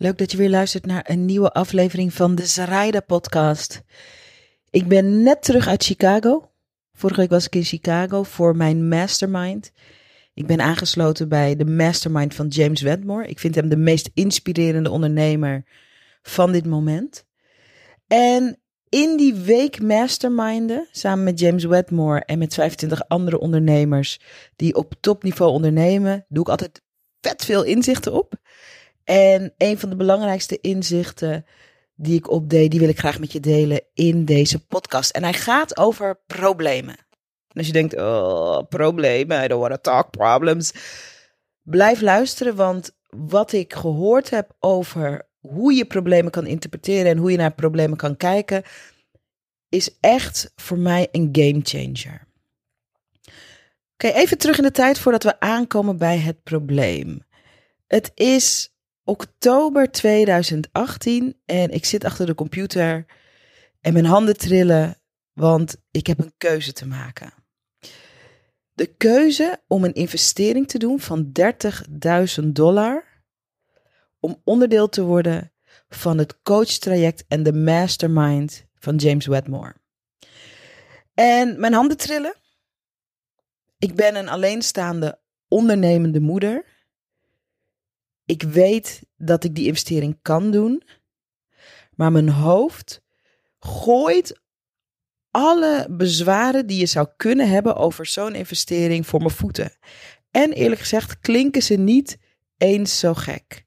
Leuk 0.00 0.18
dat 0.18 0.30
je 0.30 0.36
weer 0.36 0.50
luistert 0.50 0.86
naar 0.86 1.04
een 1.08 1.24
nieuwe 1.24 1.52
aflevering 1.52 2.14
van 2.14 2.34
de 2.34 2.46
Zaraida 2.46 3.00
podcast. 3.00 3.82
Ik 4.70 4.88
ben 4.88 5.22
net 5.22 5.42
terug 5.42 5.66
uit 5.66 5.84
Chicago. 5.84 6.50
Vorige 6.92 7.20
week 7.20 7.30
was 7.30 7.46
ik 7.46 7.54
in 7.54 7.64
Chicago 7.64 8.22
voor 8.22 8.56
mijn 8.56 8.88
mastermind. 8.88 9.72
Ik 10.34 10.46
ben 10.46 10.60
aangesloten 10.60 11.28
bij 11.28 11.56
de 11.56 11.64
mastermind 11.64 12.34
van 12.34 12.46
James 12.46 12.82
Wedmore. 12.82 13.26
Ik 13.26 13.38
vind 13.38 13.54
hem 13.54 13.68
de 13.68 13.76
meest 13.76 14.10
inspirerende 14.14 14.90
ondernemer 14.90 15.64
van 16.22 16.52
dit 16.52 16.66
moment. 16.66 17.24
En 18.06 18.60
in 18.88 19.16
die 19.16 19.34
week 19.34 19.82
masterminden, 19.82 20.88
samen 20.92 21.24
met 21.24 21.40
James 21.40 21.64
Wedmore 21.64 22.24
en 22.24 22.38
met 22.38 22.54
25 22.54 23.08
andere 23.08 23.38
ondernemers 23.38 24.20
die 24.56 24.74
op 24.74 24.94
topniveau 25.00 25.52
ondernemen, 25.52 26.24
doe 26.28 26.42
ik 26.42 26.48
altijd 26.48 26.82
vet 27.20 27.44
veel 27.44 27.64
inzichten 27.64 28.12
op. 28.12 28.34
En 29.08 29.54
een 29.56 29.78
van 29.78 29.90
de 29.90 29.96
belangrijkste 29.96 30.60
inzichten 30.60 31.46
die 31.94 32.16
ik 32.16 32.30
opdeed, 32.30 32.70
die 32.70 32.80
wil 32.80 32.88
ik 32.88 32.98
graag 32.98 33.18
met 33.18 33.32
je 33.32 33.40
delen 33.40 33.82
in 33.94 34.24
deze 34.24 34.66
podcast. 34.66 35.10
En 35.10 35.22
hij 35.22 35.32
gaat 35.32 35.76
over 35.76 36.20
problemen. 36.26 36.96
En 37.48 37.54
als 37.54 37.66
je 37.66 37.72
denkt, 37.72 37.96
oh, 37.96 38.58
problemen, 38.68 39.44
I 39.44 39.48
don't 39.48 39.82
talk 39.82 40.10
problems. 40.10 40.72
Blijf 41.62 42.00
luisteren, 42.00 42.56
want 42.56 42.96
wat 43.06 43.52
ik 43.52 43.74
gehoord 43.74 44.30
heb 44.30 44.56
over 44.58 45.28
hoe 45.40 45.72
je 45.72 45.84
problemen 45.84 46.30
kan 46.30 46.46
interpreteren 46.46 47.10
en 47.10 47.18
hoe 47.18 47.30
je 47.30 47.36
naar 47.36 47.54
problemen 47.54 47.96
kan 47.96 48.16
kijken, 48.16 48.62
is 49.68 49.98
echt 50.00 50.52
voor 50.56 50.78
mij 50.78 51.08
een 51.12 51.28
game 51.32 51.60
changer. 51.62 52.26
Oké, 53.92 54.08
even 54.08 54.38
terug 54.38 54.56
in 54.56 54.62
de 54.64 54.70
tijd 54.70 54.98
voordat 54.98 55.22
we 55.22 55.40
aankomen 55.40 55.96
bij 55.96 56.18
het 56.18 56.42
probleem. 56.42 57.26
Het 57.86 58.12
is 58.14 58.76
oktober 59.08 59.90
2018 59.90 61.40
en 61.44 61.70
ik 61.70 61.84
zit 61.84 62.04
achter 62.04 62.26
de 62.26 62.34
computer 62.34 63.06
en 63.80 63.92
mijn 63.92 64.04
handen 64.04 64.36
trillen, 64.36 64.96
want 65.32 65.76
ik 65.90 66.06
heb 66.06 66.18
een 66.18 66.34
keuze 66.38 66.72
te 66.72 66.86
maken. 66.86 67.32
De 68.72 68.86
keuze 68.86 69.60
om 69.66 69.84
een 69.84 69.94
investering 69.94 70.68
te 70.68 70.78
doen 70.78 71.00
van 71.00 71.32
30.000 72.40 72.44
dollar 72.46 73.04
om 74.20 74.40
onderdeel 74.44 74.88
te 74.88 75.02
worden 75.02 75.52
van 75.88 76.18
het 76.18 76.42
coachtraject 76.42 77.24
en 77.28 77.42
de 77.42 77.52
mastermind 77.52 78.66
van 78.74 78.96
James 78.96 79.26
Wedmore. 79.26 79.74
En 81.14 81.60
mijn 81.60 81.72
handen 81.72 81.96
trillen. 81.96 82.34
Ik 83.78 83.94
ben 83.94 84.16
een 84.16 84.28
alleenstaande 84.28 85.18
ondernemende 85.48 86.20
moeder 86.20 86.64
ik 88.28 88.42
weet 88.42 89.02
dat 89.16 89.44
ik 89.44 89.54
die 89.54 89.66
investering 89.66 90.18
kan 90.22 90.50
doen, 90.50 90.82
maar 91.94 92.12
mijn 92.12 92.28
hoofd 92.28 93.02
gooit 93.58 94.40
alle 95.30 95.86
bezwaren 95.90 96.66
die 96.66 96.78
je 96.78 96.86
zou 96.86 97.08
kunnen 97.16 97.48
hebben 97.48 97.76
over 97.76 98.06
zo'n 98.06 98.34
investering 98.34 99.06
voor 99.06 99.18
mijn 99.18 99.30
voeten. 99.30 99.72
En 100.30 100.52
eerlijk 100.52 100.80
gezegd 100.80 101.20
klinken 101.20 101.62
ze 101.62 101.74
niet 101.74 102.18
eens 102.56 102.98
zo 102.98 103.14
gek. 103.14 103.64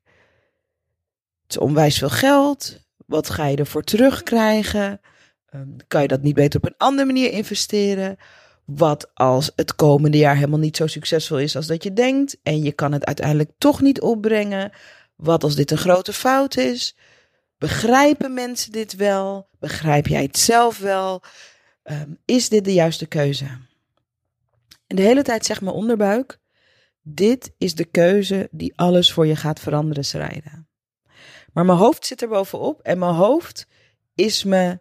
Het 1.42 1.52
is 1.52 1.58
onwijs 1.58 1.98
veel 1.98 2.10
geld. 2.10 2.80
Wat 3.06 3.30
ga 3.30 3.46
je 3.46 3.58
ervoor 3.58 3.84
terugkrijgen? 3.84 5.00
Ehm, 5.46 5.78
kan 5.88 6.02
je 6.02 6.08
dat 6.08 6.22
niet 6.22 6.36
beter 6.36 6.60
op 6.60 6.66
een 6.66 6.78
andere 6.78 7.06
manier 7.06 7.32
investeren? 7.32 8.18
Wat 8.76 9.12
als 9.14 9.52
het 9.56 9.76
komende 9.76 10.18
jaar 10.18 10.36
helemaal 10.36 10.60
niet 10.60 10.78
zo 10.78 10.88
succesvol 10.88 11.40
is 11.40 11.56
als 11.56 11.68
dat 11.68 11.84
je 11.84 11.94
denkt 11.94 12.38
en 12.44 12.64
je 12.64 12.72
kan 12.72 12.92
het 12.92 13.06
uiteindelijk 13.06 13.52
toch 13.58 13.82
niet 13.82 14.02
opbrengen? 14.02 14.72
Wat 15.16 15.44
als 15.44 15.56
dit 15.56 15.72
een 15.72 15.78
grote 15.78 16.14
fout 16.14 16.58
is? 16.58 16.96
Begrijpen 17.58 18.34
mensen 18.34 18.72
dit 18.72 18.96
wel? 18.96 19.50
Begrijp 19.60 20.08
jij 20.08 20.22
het 20.22 20.38
zelf 20.38 20.78
wel? 20.78 21.22
Um, 21.84 22.18
is 22.26 22.50
dit 22.50 22.66
de 22.66 22.74
juiste 22.74 23.06
keuze? 23.06 23.46
En 24.88 24.96
de 24.96 25.02
hele 25.02 25.24
tijd 25.24 25.46
zegt 25.46 25.62
mijn 25.62 25.76
onderbuik: 25.76 26.40
dit 27.02 27.54
is 27.58 27.76
de 27.76 27.86
keuze 27.86 28.48
die 28.52 28.74
alles 28.76 29.12
voor 29.12 29.28
je 29.28 29.36
gaat 29.36 29.60
veranderen, 29.60 30.06
schrijden. 30.06 30.68
Maar 31.54 31.66
mijn 31.66 31.78
hoofd 31.78 32.06
zit 32.06 32.22
er 32.22 32.28
bovenop 32.28 32.82
en 32.82 33.00
mijn 33.00 33.14
hoofd 33.14 33.68
is 34.16 34.44
me 34.44 34.80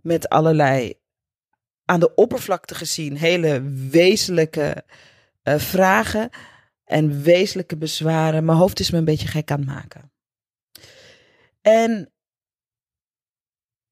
met 0.00 0.28
allerlei 0.28 1.00
aan 1.84 2.00
de 2.00 2.14
oppervlakte 2.14 2.74
gezien 2.74 3.16
hele 3.16 3.62
wezenlijke 3.90 4.84
uh, 5.44 5.58
vragen 5.58 6.30
en 6.84 7.22
wezenlijke 7.22 7.76
bezwaren. 7.76 8.44
Mijn 8.44 8.58
hoofd 8.58 8.80
is 8.80 8.90
me 8.90 8.98
een 8.98 9.04
beetje 9.04 9.28
gek 9.28 9.50
aan 9.50 9.58
het 9.58 9.68
maken. 9.68 10.12
En 11.60 12.12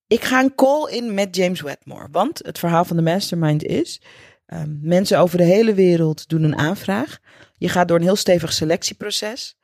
ik 0.06 0.24
ga 0.24 0.40
een 0.40 0.54
call 0.54 0.90
in 0.90 1.14
met 1.14 1.36
James 1.36 1.60
Wedmore. 1.60 2.08
Want 2.10 2.38
het 2.38 2.58
verhaal 2.58 2.84
van 2.84 2.96
de 2.96 3.02
mastermind 3.02 3.64
is: 3.64 4.02
um, 4.46 4.78
mensen 4.82 5.18
over 5.18 5.38
de 5.38 5.44
hele 5.44 5.74
wereld 5.74 6.28
doen 6.28 6.42
een 6.42 6.58
aanvraag. 6.58 7.18
Je 7.56 7.68
gaat 7.68 7.88
door 7.88 7.96
een 7.96 8.02
heel 8.02 8.16
stevig 8.16 8.52
selectieproces. 8.52 9.58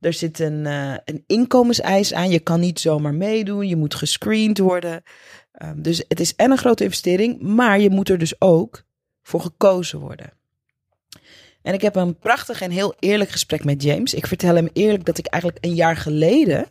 Er 0.00 0.12
zit 0.12 0.38
een, 0.38 0.64
uh, 0.64 0.96
een 1.04 1.24
inkomenseis 1.26 2.14
aan. 2.14 2.30
Je 2.30 2.40
kan 2.40 2.60
niet 2.60 2.80
zomaar 2.80 3.14
meedoen. 3.14 3.68
Je 3.68 3.76
moet 3.76 3.94
gescreend 3.94 4.58
worden. 4.58 5.02
Um, 5.62 5.82
dus 5.82 6.04
het 6.08 6.20
is 6.20 6.34
en 6.34 6.50
een 6.50 6.58
grote 6.58 6.84
investering, 6.84 7.40
maar 7.40 7.80
je 7.80 7.90
moet 7.90 8.08
er 8.08 8.18
dus 8.18 8.40
ook 8.40 8.82
voor 9.22 9.40
gekozen 9.40 9.98
worden. 9.98 10.32
En 11.62 11.74
ik 11.74 11.80
heb 11.80 11.96
een 11.96 12.18
prachtig 12.18 12.60
en 12.60 12.70
heel 12.70 12.94
eerlijk 12.98 13.30
gesprek 13.30 13.64
met 13.64 13.82
James. 13.82 14.14
Ik 14.14 14.26
vertel 14.26 14.54
hem 14.54 14.68
eerlijk 14.72 15.04
dat 15.04 15.18
ik 15.18 15.26
eigenlijk 15.26 15.64
een 15.64 15.74
jaar 15.74 15.96
geleden 15.96 16.66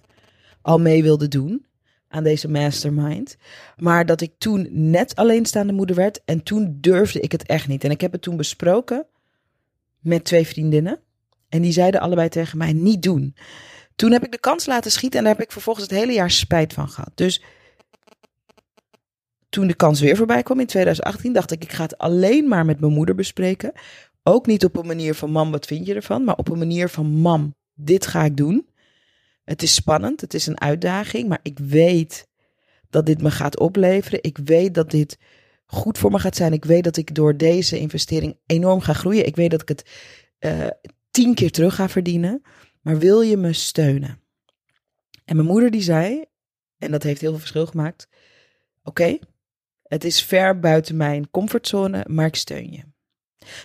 al 0.62 0.80
mee 0.80 1.04
wilde 1.04 1.28
doen 1.28 1.66
aan 2.08 2.24
deze 2.24 2.50
mastermind. 2.50 3.38
Maar 3.78 4.06
dat 4.06 4.22
ik 4.22 4.32
toen 4.38 4.68
net 4.72 5.16
alleenstaande 5.16 5.74
moeder 5.74 5.96
werd 5.96 6.22
en 6.26 6.44
toen 6.44 6.78
durfde 6.82 7.20
ik 7.20 7.32
het 7.32 7.46
echt 7.46 7.68
niet. 7.68 7.84
En 7.84 7.92
ik 7.92 8.02
heb 8.02 8.12
het 8.12 8.22
toen 8.22 8.38
besproken 8.38 9.06
met 10.00 10.24
twee 10.24 10.48
vriendinnen. 10.48 11.00
En 11.50 11.62
die 11.62 11.72
zeiden 11.72 12.02
allebei 12.02 12.30
tegen 12.30 12.58
mij: 12.58 12.74
niet 12.74 13.02
doen. 13.02 13.36
Toen 13.96 14.12
heb 14.12 14.24
ik 14.26 14.32
de 14.32 14.40
kans 14.40 14.66
laten 14.66 14.92
schieten 14.92 15.20
en 15.20 15.26
daar 15.26 15.36
heb 15.36 15.44
ik 15.44 15.52
vervolgens 15.52 15.86
het 15.90 16.00
hele 16.00 16.14
jaar 16.14 16.32
spijt 16.32 16.74
van 16.74 16.90
gehad. 16.90 17.12
Dus 17.16 17.42
toen 19.56 19.68
de 19.68 19.76
kans 19.76 20.00
weer 20.00 20.16
voorbij 20.16 20.44
kwam 20.44 20.60
in 20.60 20.66
2018, 20.66 21.34
dacht 21.34 21.52
ik: 21.52 21.64
ik 21.64 21.72
ga 21.72 21.84
het 21.84 21.98
alleen 21.98 22.48
maar 22.48 22.66
met 22.66 22.80
mijn 22.80 22.94
moeder 22.94 23.16
bespreken. 23.16 23.72
Ook 24.24 24.46
niet 24.46 24.66
op 24.66 24.78
een 24.78 24.88
manier 24.88 25.16
van: 25.16 25.32
mam, 25.32 25.52
wat 25.52 25.66
vind 25.66 25.86
je 25.86 25.94
ervan? 25.94 26.24
Maar 26.24 26.36
op 26.36 26.50
een 26.50 26.58
manier 26.58 26.90
van: 26.90 27.06
mam, 27.06 27.56
dit 27.74 28.08
ga 28.08 28.24
ik 28.24 28.38
doen. 28.38 28.68
Het 29.44 29.64
is 29.64 29.74
spannend, 29.74 30.22
het 30.22 30.34
is 30.34 30.48
een 30.48 30.62
uitdaging, 30.62 31.28
maar 31.28 31.40
ik 31.42 31.60
weet 31.60 32.28
dat 32.90 33.06
dit 33.06 33.22
me 33.22 33.32
gaat 33.32 33.60
opleveren. 33.60 34.24
Ik 34.24 34.38
weet 34.38 34.74
dat 34.74 34.92
dit 34.92 35.18
goed 35.66 35.98
voor 35.98 36.12
me 36.12 36.20
gaat 36.20 36.36
zijn. 36.36 36.54
Ik 36.54 36.66
weet 36.66 36.84
dat 36.84 36.98
ik 36.98 37.16
door 37.16 37.38
deze 37.38 37.80
investering 37.80 38.38
enorm 38.46 38.80
ga 38.80 38.94
groeien. 38.94 39.26
Ik 39.26 39.36
weet 39.36 39.52
dat 39.52 39.62
ik 39.62 39.68
het 39.68 39.90
uh, 40.40 40.68
tien 41.12 41.34
keer 41.34 41.52
terug 41.52 41.76
ga 41.76 41.90
verdienen. 41.90 42.42
Maar 42.82 43.00
wil 43.00 43.22
je 43.22 43.38
me 43.38 43.54
steunen? 43.54 44.20
En 45.26 45.36
mijn 45.36 45.48
moeder 45.48 45.72
die 45.72 45.82
zei, 45.82 46.24
en 46.78 46.92
dat 46.92 47.04
heeft 47.04 47.22
heel 47.22 47.30
veel 47.30 47.40
verschil 47.40 47.66
gemaakt. 47.66 48.08
Oké, 48.84 49.18
het 49.96 50.04
is 50.04 50.24
ver 50.24 50.60
buiten 50.60 50.98
mijn 50.98 51.30
comfortzone, 51.32 52.06
maar 52.08 52.26
ik 52.26 52.36
steun 52.36 52.72
je. 52.72 52.84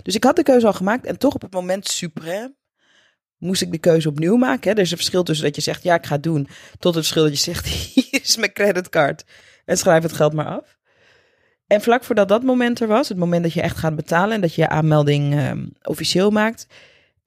Dus 0.02 0.14
ik 0.14 0.24
had 0.24 0.36
de 0.36 0.42
keuze 0.42 0.66
al 0.66 0.72
gemaakt 0.72 1.06
en 1.06 1.18
toch 1.18 1.34
op 1.34 1.42
het 1.42 1.52
moment 1.52 1.88
suprem 1.88 2.56
moest 3.38 3.62
ik 3.62 3.72
de 3.72 3.78
keuze 3.78 4.08
opnieuw 4.08 4.36
maken. 4.36 4.72
Er 4.72 4.78
is 4.78 4.90
een 4.90 4.96
verschil 4.96 5.22
tussen 5.22 5.46
dat 5.46 5.54
je 5.54 5.62
zegt 5.62 5.82
ja, 5.82 5.94
ik 5.94 6.06
ga 6.06 6.14
het 6.14 6.22
doen, 6.22 6.48
tot 6.78 6.94
het 6.94 7.04
verschil 7.04 7.22
dat 7.22 7.32
je 7.32 7.52
zegt 7.52 7.66
hier 7.94 8.20
is 8.22 8.36
mijn 8.36 8.52
creditcard 8.52 9.24
en 9.64 9.76
schrijf 9.76 10.02
het 10.02 10.12
geld 10.12 10.32
maar 10.32 10.46
af. 10.46 10.78
En 11.66 11.80
vlak 11.80 12.04
voordat 12.04 12.28
dat 12.28 12.42
moment 12.42 12.80
er 12.80 12.88
was, 12.88 13.08
het 13.08 13.18
moment 13.18 13.42
dat 13.42 13.52
je 13.52 13.62
echt 13.62 13.76
gaat 13.76 13.96
betalen 13.96 14.34
en 14.34 14.40
dat 14.40 14.54
je 14.54 14.62
je 14.62 14.68
aanmelding 14.68 15.34
uh, 15.34 15.52
officieel 15.82 16.30
maakt, 16.30 16.66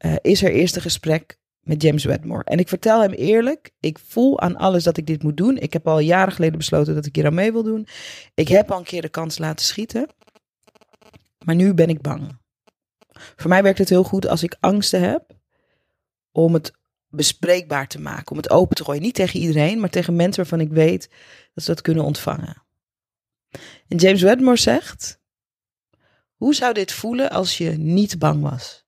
uh, 0.05 0.15
is 0.21 0.43
er 0.43 0.51
eerst 0.51 0.75
een 0.75 0.81
gesprek 0.81 1.37
met 1.63 1.81
James 1.81 2.03
Wedmore. 2.03 2.43
En 2.43 2.59
ik 2.59 2.67
vertel 2.67 3.01
hem 3.01 3.11
eerlijk, 3.11 3.71
ik 3.79 3.99
voel 3.99 4.39
aan 4.39 4.55
alles 4.55 4.83
dat 4.83 4.97
ik 4.97 5.05
dit 5.05 5.23
moet 5.23 5.37
doen. 5.37 5.57
Ik 5.57 5.73
heb 5.73 5.87
al 5.87 5.99
jaren 5.99 6.33
geleden 6.33 6.57
besloten 6.57 6.95
dat 6.95 7.05
ik 7.05 7.15
hier 7.15 7.25
aan 7.25 7.33
mee 7.33 7.51
wil 7.51 7.63
doen. 7.63 7.87
Ik 8.33 8.47
heb 8.47 8.71
al 8.71 8.77
een 8.77 8.83
keer 8.83 9.01
de 9.01 9.09
kans 9.09 9.37
laten 9.37 9.65
schieten. 9.65 10.07
Maar 11.45 11.55
nu 11.55 11.73
ben 11.73 11.89
ik 11.89 12.01
bang. 12.01 12.37
Voor 13.35 13.49
mij 13.49 13.63
werkt 13.63 13.77
het 13.77 13.89
heel 13.89 14.03
goed 14.03 14.27
als 14.27 14.43
ik 14.43 14.57
angsten 14.59 15.01
heb 15.01 15.35
om 16.31 16.53
het 16.53 16.71
bespreekbaar 17.07 17.87
te 17.87 17.99
maken, 17.99 18.31
om 18.31 18.37
het 18.37 18.49
open 18.49 18.75
te 18.75 18.83
gooien. 18.83 19.01
Niet 19.01 19.15
tegen 19.15 19.39
iedereen, 19.39 19.79
maar 19.79 19.89
tegen 19.89 20.15
mensen 20.15 20.41
waarvan 20.41 20.67
ik 20.67 20.71
weet 20.71 21.09
dat 21.53 21.63
ze 21.63 21.71
dat 21.73 21.81
kunnen 21.81 22.03
ontvangen. 22.03 22.63
En 23.87 23.97
James 23.97 24.21
Wedmore 24.21 24.57
zegt: 24.57 25.19
Hoe 26.35 26.55
zou 26.55 26.73
dit 26.73 26.91
voelen 26.91 27.29
als 27.29 27.57
je 27.57 27.69
niet 27.69 28.19
bang 28.19 28.41
was? 28.41 28.82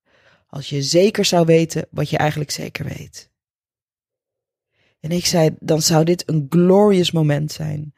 Als 0.48 0.70
je 0.70 0.82
zeker 0.82 1.26
zou 1.26 1.46
weten 1.46 1.88
wat 1.92 2.10
je 2.10 2.18
eigenlijk 2.18 2.52
zeker 2.52 2.86
weet. 2.86 3.30
En 5.00 5.12
ik 5.12 5.26
zei, 5.26 5.56
dan 5.60 5.82
zou 5.82 6.04
dit 6.04 6.30
een 6.30 6.46
glorious 6.50 7.12
moment 7.12 7.52
zijn. 7.52 7.94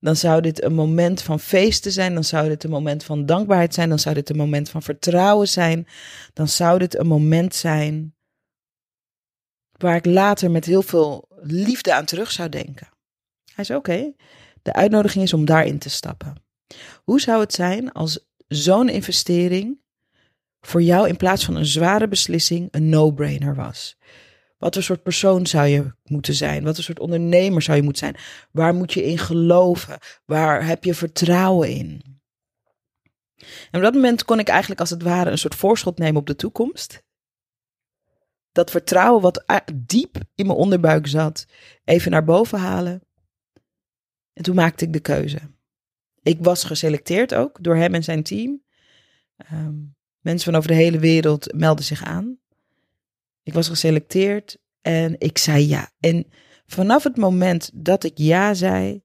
Dan 0.00 0.16
zou 0.16 0.40
dit 0.40 0.62
een 0.62 0.74
moment 0.74 1.22
van 1.22 1.40
feesten 1.40 1.92
zijn. 1.92 2.14
Dan 2.14 2.24
zou 2.24 2.48
dit 2.48 2.64
een 2.64 2.70
moment 2.70 3.04
van 3.04 3.26
dankbaarheid 3.26 3.74
zijn. 3.74 3.88
Dan 3.88 3.98
zou 3.98 4.14
dit 4.14 4.30
een 4.30 4.36
moment 4.36 4.70
van 4.70 4.82
vertrouwen 4.82 5.48
zijn. 5.48 5.86
Dan 6.32 6.48
zou 6.48 6.78
dit 6.78 6.98
een 6.98 7.06
moment 7.06 7.54
zijn 7.54 8.16
waar 9.78 9.96
ik 9.96 10.04
later 10.04 10.50
met 10.50 10.64
heel 10.64 10.82
veel 10.82 11.28
liefde 11.40 11.94
aan 11.94 12.04
terug 12.04 12.30
zou 12.30 12.48
denken. 12.48 12.88
Hij 13.54 13.64
zei: 13.64 13.78
Oké, 13.78 14.12
de 14.62 14.72
uitnodiging 14.72 15.24
is 15.24 15.32
om 15.32 15.44
daarin 15.44 15.78
te 15.78 15.90
stappen. 15.90 16.42
Hoe 17.04 17.20
zou 17.20 17.40
het 17.40 17.52
zijn 17.52 17.92
als 17.92 18.26
zo'n 18.48 18.88
investering 18.88 19.80
voor 20.68 20.82
jou 20.82 21.08
in 21.08 21.16
plaats 21.16 21.44
van 21.44 21.56
een 21.56 21.66
zware 21.66 22.08
beslissing 22.08 22.68
een 22.70 22.88
no-brainer 22.88 23.54
was? 23.54 23.96
Wat 24.58 24.74
voor 24.74 24.82
soort 24.82 25.02
persoon 25.02 25.46
zou 25.46 25.66
je 25.66 25.92
moeten 26.04 26.34
zijn? 26.34 26.64
Wat 26.64 26.74
voor 26.74 26.84
soort 26.84 27.00
ondernemer 27.00 27.62
zou 27.62 27.76
je 27.76 27.82
moeten 27.82 28.02
zijn? 28.02 28.16
Waar 28.50 28.74
moet 28.74 28.92
je 28.92 29.04
in 29.04 29.18
geloven? 29.18 29.98
Waar 30.24 30.66
heb 30.66 30.84
je 30.84 30.94
vertrouwen 30.94 31.70
in? 31.70 32.02
En 33.70 33.78
op 33.78 33.82
dat 33.82 33.94
moment 33.94 34.24
kon 34.24 34.38
ik 34.38 34.48
eigenlijk 34.48 34.80
als 34.80 34.90
het 34.90 35.02
ware 35.02 35.30
een 35.30 35.38
soort 35.38 35.54
voorschot 35.54 35.98
nemen 35.98 36.20
op 36.20 36.26
de 36.26 36.36
toekomst. 36.36 37.02
Dat 38.52 38.70
vertrouwen 38.70 39.22
wat 39.22 39.44
diep 39.74 40.16
in 40.34 40.46
mijn 40.46 40.58
onderbuik 40.58 41.06
zat, 41.06 41.46
even 41.84 42.10
naar 42.10 42.24
boven 42.24 42.58
halen. 42.58 43.02
En 44.32 44.42
toen 44.42 44.54
maakte 44.54 44.84
ik 44.84 44.92
de 44.92 45.00
keuze. 45.00 45.38
Ik 46.22 46.38
was 46.40 46.64
geselecteerd 46.64 47.34
ook 47.34 47.62
door 47.62 47.76
hem 47.76 47.94
en 47.94 48.04
zijn 48.04 48.22
team. 48.22 48.62
Ehm, 49.36 49.74
mensen 50.28 50.52
van 50.52 50.60
over 50.60 50.70
de 50.70 50.82
hele 50.82 50.98
wereld 50.98 51.52
melden 51.54 51.84
zich 51.84 52.04
aan. 52.04 52.38
Ik 53.42 53.52
was 53.52 53.68
geselecteerd 53.68 54.56
en 54.80 55.14
ik 55.18 55.38
zei 55.38 55.68
ja. 55.68 55.90
En 56.00 56.26
vanaf 56.66 57.02
het 57.02 57.16
moment 57.16 57.70
dat 57.74 58.04
ik 58.04 58.12
ja 58.14 58.54
zei, 58.54 59.02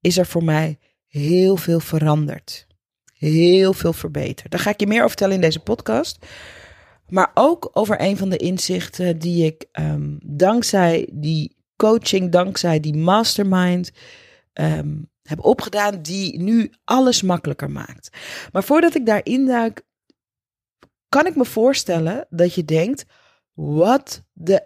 is 0.00 0.18
er 0.18 0.26
voor 0.26 0.44
mij 0.44 0.78
heel 1.06 1.56
veel 1.56 1.80
veranderd. 1.80 2.66
Heel 3.14 3.72
veel 3.72 3.92
verbeterd. 3.92 4.50
Daar 4.50 4.60
ga 4.60 4.70
ik 4.70 4.80
je 4.80 4.86
meer 4.86 4.96
over 4.96 5.08
vertellen 5.08 5.34
in 5.34 5.40
deze 5.40 5.60
podcast. 5.60 6.26
Maar 7.08 7.30
ook 7.34 7.70
over 7.72 8.00
een 8.00 8.16
van 8.16 8.28
de 8.28 8.36
inzichten 8.36 9.18
die 9.18 9.44
ik 9.46 9.66
um, 9.72 10.18
dankzij 10.24 11.08
die 11.12 11.56
coaching, 11.76 12.30
dankzij 12.30 12.80
die 12.80 12.96
mastermind 12.96 13.90
um, 14.54 15.10
heb 15.22 15.44
opgedaan, 15.44 16.02
die 16.02 16.40
nu 16.42 16.72
alles 16.84 17.22
makkelijker 17.22 17.70
maakt. 17.70 18.08
Maar 18.52 18.64
voordat 18.64 18.94
ik 18.94 19.06
daarin 19.06 19.46
duik, 19.46 19.82
kan 21.12 21.26
ik 21.26 21.36
me 21.36 21.44
voorstellen 21.44 22.26
dat 22.30 22.54
je 22.54 22.64
denkt: 22.64 23.04
wat 23.54 24.24
de 24.32 24.62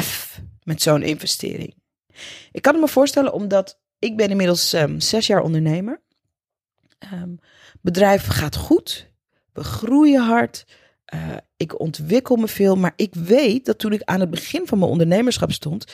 F 0.00 0.40
met 0.62 0.82
zo'n 0.82 1.02
investering? 1.02 1.74
Ik 2.52 2.62
kan 2.62 2.80
me 2.80 2.88
voorstellen 2.88 3.32
omdat 3.32 3.80
ik 3.98 4.16
ben 4.16 4.30
inmiddels 4.30 4.72
um, 4.72 5.00
zes 5.00 5.26
jaar 5.26 5.42
ondernemer. 5.42 6.02
Um, 7.12 7.38
bedrijf 7.80 8.26
gaat 8.26 8.56
goed. 8.56 9.10
We 9.52 9.64
groeien 9.64 10.22
hard. 10.22 10.64
Uh, 11.14 11.36
ik 11.56 11.80
ontwikkel 11.80 12.36
me 12.36 12.48
veel. 12.48 12.76
Maar 12.76 12.92
ik 12.96 13.14
weet 13.14 13.64
dat 13.64 13.78
toen 13.78 13.92
ik 13.92 14.02
aan 14.02 14.20
het 14.20 14.30
begin 14.30 14.66
van 14.66 14.78
mijn 14.78 14.90
ondernemerschap 14.90 15.52
stond. 15.52 15.92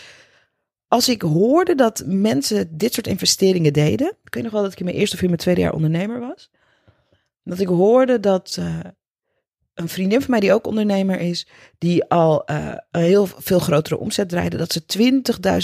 Als 0.88 1.08
ik 1.08 1.22
hoorde 1.22 1.74
dat 1.74 2.02
mensen 2.06 2.76
dit 2.76 2.94
soort 2.94 3.06
investeringen 3.06 3.72
deden. 3.72 4.16
Ik 4.24 4.34
weet 4.34 4.42
nog 4.42 4.52
wel 4.52 4.62
dat 4.62 4.72
ik 4.72 4.78
in 4.78 4.84
mijn 4.84 4.96
eerste 4.96 5.16
of 5.16 5.22
in 5.22 5.28
mijn 5.28 5.40
tweede 5.40 5.60
jaar 5.60 5.72
ondernemer 5.72 6.20
was. 6.20 6.50
Dat 7.44 7.58
ik 7.58 7.68
hoorde 7.68 8.20
dat 8.20 8.56
uh, 8.58 8.78
een 9.74 9.88
vriendin 9.88 10.20
van 10.20 10.30
mij 10.30 10.40
die 10.40 10.52
ook 10.52 10.66
ondernemer 10.66 11.20
is, 11.20 11.46
die 11.78 12.04
al 12.04 12.50
uh, 12.50 12.74
een 12.90 13.02
heel 13.02 13.26
veel 13.26 13.58
grotere 13.58 13.98
omzet 13.98 14.28
draaide, 14.28 14.56
dat 14.56 14.72
ze 14.72 14.82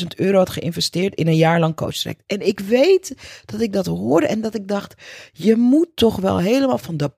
20.000 0.01 0.07
euro 0.17 0.39
had 0.39 0.51
geïnvesteerd 0.51 1.15
in 1.15 1.27
een 1.27 1.37
jaar 1.37 1.61
lang 1.61 1.77
coachtraject. 1.77 2.23
En 2.27 2.47
ik 2.47 2.61
weet 2.61 3.15
dat 3.45 3.61
ik 3.61 3.73
dat 3.73 3.87
hoorde 3.87 4.27
en 4.27 4.41
dat 4.41 4.55
ik 4.55 4.69
dacht, 4.69 4.95
je 5.33 5.57
moet 5.57 5.89
toch 5.95 6.17
wel 6.17 6.39
helemaal 6.39 6.79
van 6.79 6.97
de 6.97 7.13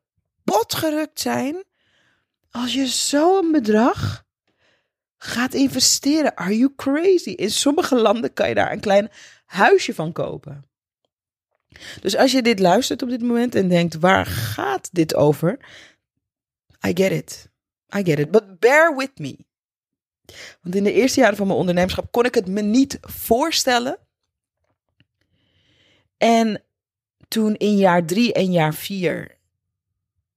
pot 0.45 0.75
gerukt 0.75 1.21
zijn 1.21 1.65
als 2.51 2.75
je 2.75 2.87
zo'n 2.87 3.53
bedrag 3.53 4.25
gaat 5.17 5.55
investeren. 5.55 6.37
Are 6.37 6.59
you 6.59 6.73
crazy? 6.77 7.31
In 7.31 7.51
sommige 7.51 7.97
landen 8.01 8.33
kan 8.33 8.49
je 8.49 8.55
daar 8.55 8.73
een 8.73 8.81
klein 8.81 9.11
huisje 9.45 9.95
van 9.95 10.13
kopen. 10.13 10.65
Dus 12.01 12.17
als 12.17 12.33
je 12.33 12.43
dit 12.43 12.59
luistert 12.59 13.03
op 13.03 13.09
dit 13.09 13.23
moment 13.23 13.55
en 13.55 13.69
denkt, 13.69 13.99
waar 13.99 14.27
gaat 14.27 14.89
dit 14.93 15.15
over? 15.15 15.59
I 16.87 16.93
get 16.95 17.13
it. 17.13 17.51
I 17.95 18.03
get 18.03 18.19
it. 18.19 18.31
But 18.31 18.61
bear 18.61 18.97
with 18.97 19.19
me. 19.19 19.37
Want 20.63 20.75
in 20.75 20.85
de 20.85 20.93
eerste 20.93 21.21
jaren 21.21 21.37
van 21.37 21.47
mijn 21.47 21.59
ondernemerschap 21.59 22.13
kon 22.13 22.25
ik 22.25 22.35
het 22.35 22.49
me 22.49 22.63
niet 22.63 22.99
voorstellen. 23.01 23.99
En 26.17 26.63
toen 27.29 27.57
in 27.57 27.77
jaar 27.77 28.05
drie 28.05 28.33
en 28.33 28.53
jaar 28.53 28.75
vier 28.75 29.39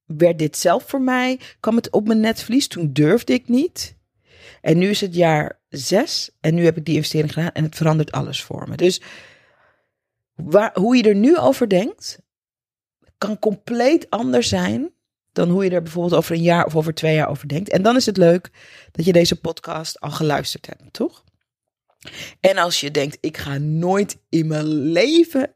werd 0.04 0.38
dit 0.38 0.56
zelf 0.56 0.88
voor 0.88 1.00
mij, 1.00 1.40
kwam 1.60 1.76
het 1.76 1.90
op 1.90 2.06
mijn 2.06 2.20
netvlies. 2.20 2.68
Toen 2.68 2.92
durfde 2.92 3.32
ik 3.32 3.48
niet. 3.48 3.96
En 4.60 4.78
nu 4.78 4.88
is 4.88 5.00
het 5.00 5.14
jaar 5.14 5.60
zes 5.68 6.30
en 6.40 6.54
nu 6.54 6.64
heb 6.64 6.76
ik 6.76 6.84
die 6.84 6.94
investering 6.94 7.32
gedaan 7.32 7.52
en 7.52 7.64
het 7.64 7.76
verandert 7.76 8.12
alles 8.12 8.42
voor 8.42 8.68
me. 8.68 8.76
Dus 8.76 9.00
waar, 10.34 10.78
hoe 10.78 10.96
je 10.96 11.02
er 11.02 11.14
nu 11.14 11.38
over 11.38 11.68
denkt, 11.68 12.18
kan 13.18 13.38
compleet 13.38 14.10
anders 14.10 14.48
zijn 14.48 14.93
dan 15.34 15.48
hoe 15.48 15.64
je 15.64 15.70
er 15.70 15.82
bijvoorbeeld 15.82 16.14
over 16.14 16.34
een 16.34 16.42
jaar 16.42 16.66
of 16.66 16.76
over 16.76 16.94
twee 16.94 17.14
jaar 17.14 17.28
over 17.28 17.48
denkt. 17.48 17.68
En 17.68 17.82
dan 17.82 17.96
is 17.96 18.06
het 18.06 18.16
leuk 18.16 18.50
dat 18.90 19.04
je 19.04 19.12
deze 19.12 19.40
podcast 19.40 20.00
al 20.00 20.10
geluisterd 20.10 20.66
hebt, 20.66 20.92
toch? 20.92 21.24
En 22.40 22.58
als 22.58 22.80
je 22.80 22.90
denkt, 22.90 23.18
ik 23.20 23.36
ga 23.36 23.58
nooit 23.58 24.18
in 24.28 24.46
mijn 24.46 24.66
leven 24.66 25.54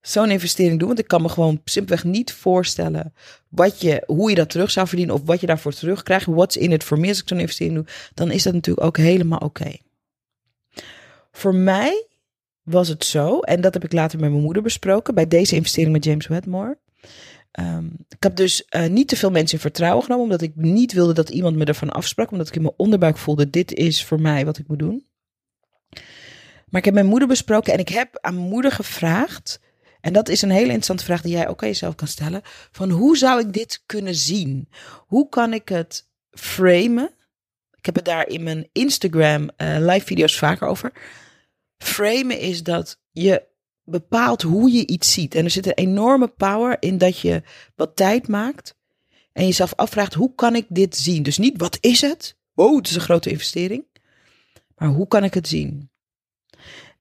zo'n 0.00 0.30
investering 0.30 0.78
doen, 0.78 0.88
want 0.88 1.00
ik 1.00 1.08
kan 1.08 1.22
me 1.22 1.28
gewoon 1.28 1.60
simpelweg 1.64 2.04
niet 2.04 2.32
voorstellen 2.32 3.14
wat 3.48 3.80
je, 3.80 4.02
hoe 4.06 4.30
je 4.30 4.36
dat 4.36 4.50
terug 4.50 4.70
zou 4.70 4.86
verdienen 4.86 5.14
of 5.14 5.20
wat 5.24 5.40
je 5.40 5.46
daarvoor 5.46 5.72
terugkrijgt. 5.72 6.26
What's 6.26 6.56
in 6.56 6.72
it 6.72 6.84
for 6.84 6.98
me 6.98 7.08
als 7.08 7.20
ik 7.20 7.28
zo'n 7.28 7.40
investering 7.40 7.74
doe, 7.74 7.86
dan 8.14 8.30
is 8.30 8.42
dat 8.42 8.52
natuurlijk 8.52 8.86
ook 8.86 8.96
helemaal 8.96 9.38
oké. 9.38 9.76
Voor 11.32 11.54
mij 11.54 12.06
was 12.62 12.88
het 12.88 13.04
zo, 13.04 13.40
en 13.40 13.60
dat 13.60 13.74
heb 13.74 13.84
ik 13.84 13.92
later 13.92 14.20
met 14.20 14.30
mijn 14.30 14.42
moeder 14.42 14.62
besproken 14.62 15.14
bij 15.14 15.28
deze 15.28 15.54
investering 15.54 15.92
met 15.92 16.04
James 16.04 16.26
Wedmore. 16.26 16.78
Um, 17.60 17.96
ik 18.08 18.22
heb 18.22 18.36
dus 18.36 18.66
uh, 18.76 18.86
niet 18.86 19.08
te 19.08 19.16
veel 19.16 19.30
mensen 19.30 19.56
in 19.56 19.62
vertrouwen 19.62 20.02
genomen, 20.02 20.24
omdat 20.24 20.42
ik 20.42 20.52
niet 20.54 20.92
wilde 20.92 21.12
dat 21.12 21.28
iemand 21.28 21.56
me 21.56 21.64
ervan 21.64 21.90
afsprak, 21.90 22.30
omdat 22.30 22.48
ik 22.48 22.54
in 22.54 22.62
mijn 22.62 22.74
onderbuik 22.76 23.16
voelde: 23.16 23.50
dit 23.50 23.72
is 23.72 24.04
voor 24.04 24.20
mij 24.20 24.44
wat 24.44 24.58
ik 24.58 24.68
moet 24.68 24.78
doen. 24.78 25.06
Maar 26.68 26.80
ik 26.80 26.84
heb 26.84 26.94
mijn 26.94 27.06
moeder 27.06 27.28
besproken 27.28 27.72
en 27.72 27.78
ik 27.78 27.88
heb 27.88 28.18
aan 28.20 28.36
moeder 28.36 28.72
gevraagd, 28.72 29.60
en 30.00 30.12
dat 30.12 30.28
is 30.28 30.42
een 30.42 30.50
hele 30.50 30.64
interessante 30.64 31.04
vraag 31.04 31.22
die 31.22 31.32
jij 31.32 31.48
ook 31.48 31.62
aan 31.62 31.68
jezelf 31.68 31.94
kan 31.94 32.08
stellen: 32.08 32.40
van 32.70 32.90
hoe 32.90 33.16
zou 33.16 33.40
ik 33.40 33.52
dit 33.52 33.82
kunnen 33.86 34.14
zien? 34.14 34.68
Hoe 35.06 35.28
kan 35.28 35.52
ik 35.52 35.68
het 35.68 36.08
framen? 36.30 37.10
Ik 37.76 37.84
heb 37.84 37.94
het 37.94 38.04
daar 38.04 38.28
in 38.28 38.42
mijn 38.42 38.68
Instagram 38.72 39.50
uh, 39.56 39.76
live 39.78 40.06
video's 40.06 40.38
vaker 40.38 40.68
over. 40.68 40.92
Framen 41.78 42.38
is 42.38 42.62
dat 42.62 43.00
je 43.10 43.50
bepaalt 43.84 44.42
hoe 44.42 44.70
je 44.70 44.86
iets 44.86 45.12
ziet. 45.12 45.34
En 45.34 45.44
er 45.44 45.50
zit 45.50 45.66
een 45.66 45.72
enorme 45.72 46.28
power 46.28 46.76
in 46.80 46.98
dat 46.98 47.18
je 47.18 47.42
wat 47.76 47.96
tijd 47.96 48.28
maakt 48.28 48.74
en 49.32 49.44
jezelf 49.44 49.74
afvraagt: 49.74 50.14
hoe 50.14 50.34
kan 50.34 50.54
ik 50.54 50.66
dit 50.68 50.96
zien? 50.96 51.22
Dus 51.22 51.38
niet 51.38 51.60
wat 51.60 51.78
is 51.80 52.00
het? 52.00 52.36
Wow, 52.52 52.76
het 52.76 52.88
is 52.88 52.94
een 52.94 53.00
grote 53.00 53.30
investering. 53.30 53.84
Maar 54.76 54.88
hoe 54.88 55.08
kan 55.08 55.24
ik 55.24 55.34
het 55.34 55.48
zien? 55.48 55.90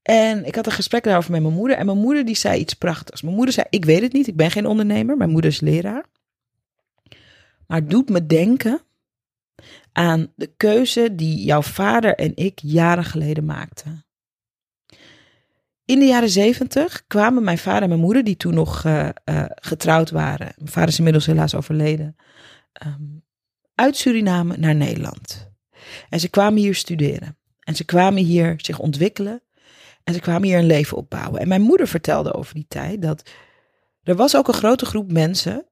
En 0.01 0.45
ik 0.45 0.55
had 0.55 0.65
een 0.65 0.71
gesprek 0.71 1.03
daarover 1.03 1.31
met 1.31 1.41
mijn 1.41 1.53
moeder. 1.53 1.77
En 1.77 1.85
mijn 1.85 1.97
moeder 1.97 2.25
die 2.25 2.35
zei 2.35 2.59
iets 2.59 2.73
prachtigs. 2.73 3.21
Mijn 3.21 3.35
moeder 3.35 3.53
zei: 3.53 3.67
Ik 3.69 3.85
weet 3.85 4.01
het 4.01 4.13
niet, 4.13 4.27
ik 4.27 4.35
ben 4.35 4.51
geen 4.51 4.65
ondernemer. 4.65 5.17
Mijn 5.17 5.29
moeder 5.29 5.51
is 5.51 5.59
leraar. 5.59 6.05
Maar 7.67 7.79
het 7.79 7.89
doet 7.89 8.09
me 8.09 8.25
denken 8.25 8.81
aan 9.91 10.31
de 10.35 10.53
keuze 10.57 11.15
die 11.15 11.43
jouw 11.43 11.61
vader 11.61 12.15
en 12.15 12.31
ik 12.35 12.59
jaren 12.63 13.03
geleden 13.03 13.45
maakten. 13.45 14.05
In 15.91 15.99
de 15.99 16.05
jaren 16.05 16.29
zeventig 16.29 17.03
kwamen 17.07 17.43
mijn 17.43 17.57
vader 17.57 17.81
en 17.81 17.89
mijn 17.89 18.01
moeder, 18.01 18.23
die 18.23 18.37
toen 18.37 18.53
nog 18.53 18.83
uh, 18.83 19.09
uh, 19.25 19.43
getrouwd 19.47 20.09
waren. 20.09 20.53
Mijn 20.57 20.71
vader 20.71 20.89
is 20.89 20.97
inmiddels 20.97 21.25
helaas 21.25 21.55
overleden. 21.55 22.15
Um, 22.85 23.23
uit 23.75 23.97
Suriname 23.97 24.57
naar 24.57 24.75
Nederland. 24.75 25.51
En 26.09 26.19
ze 26.19 26.29
kwamen 26.29 26.59
hier 26.59 26.75
studeren. 26.75 27.37
En 27.59 27.75
ze 27.75 27.85
kwamen 27.85 28.23
hier 28.23 28.53
zich 28.57 28.79
ontwikkelen. 28.79 29.43
En 30.03 30.13
ze 30.13 30.19
kwamen 30.19 30.43
hier 30.43 30.57
een 30.57 30.65
leven 30.65 30.97
opbouwen. 30.97 31.39
En 31.39 31.47
mijn 31.47 31.61
moeder 31.61 31.87
vertelde 31.87 32.33
over 32.33 32.53
die 32.53 32.65
tijd 32.67 33.01
dat 33.01 33.29
er 34.03 34.15
was 34.15 34.35
ook 34.35 34.47
een 34.47 34.53
grote 34.53 34.85
groep 34.85 35.11
mensen 35.11 35.65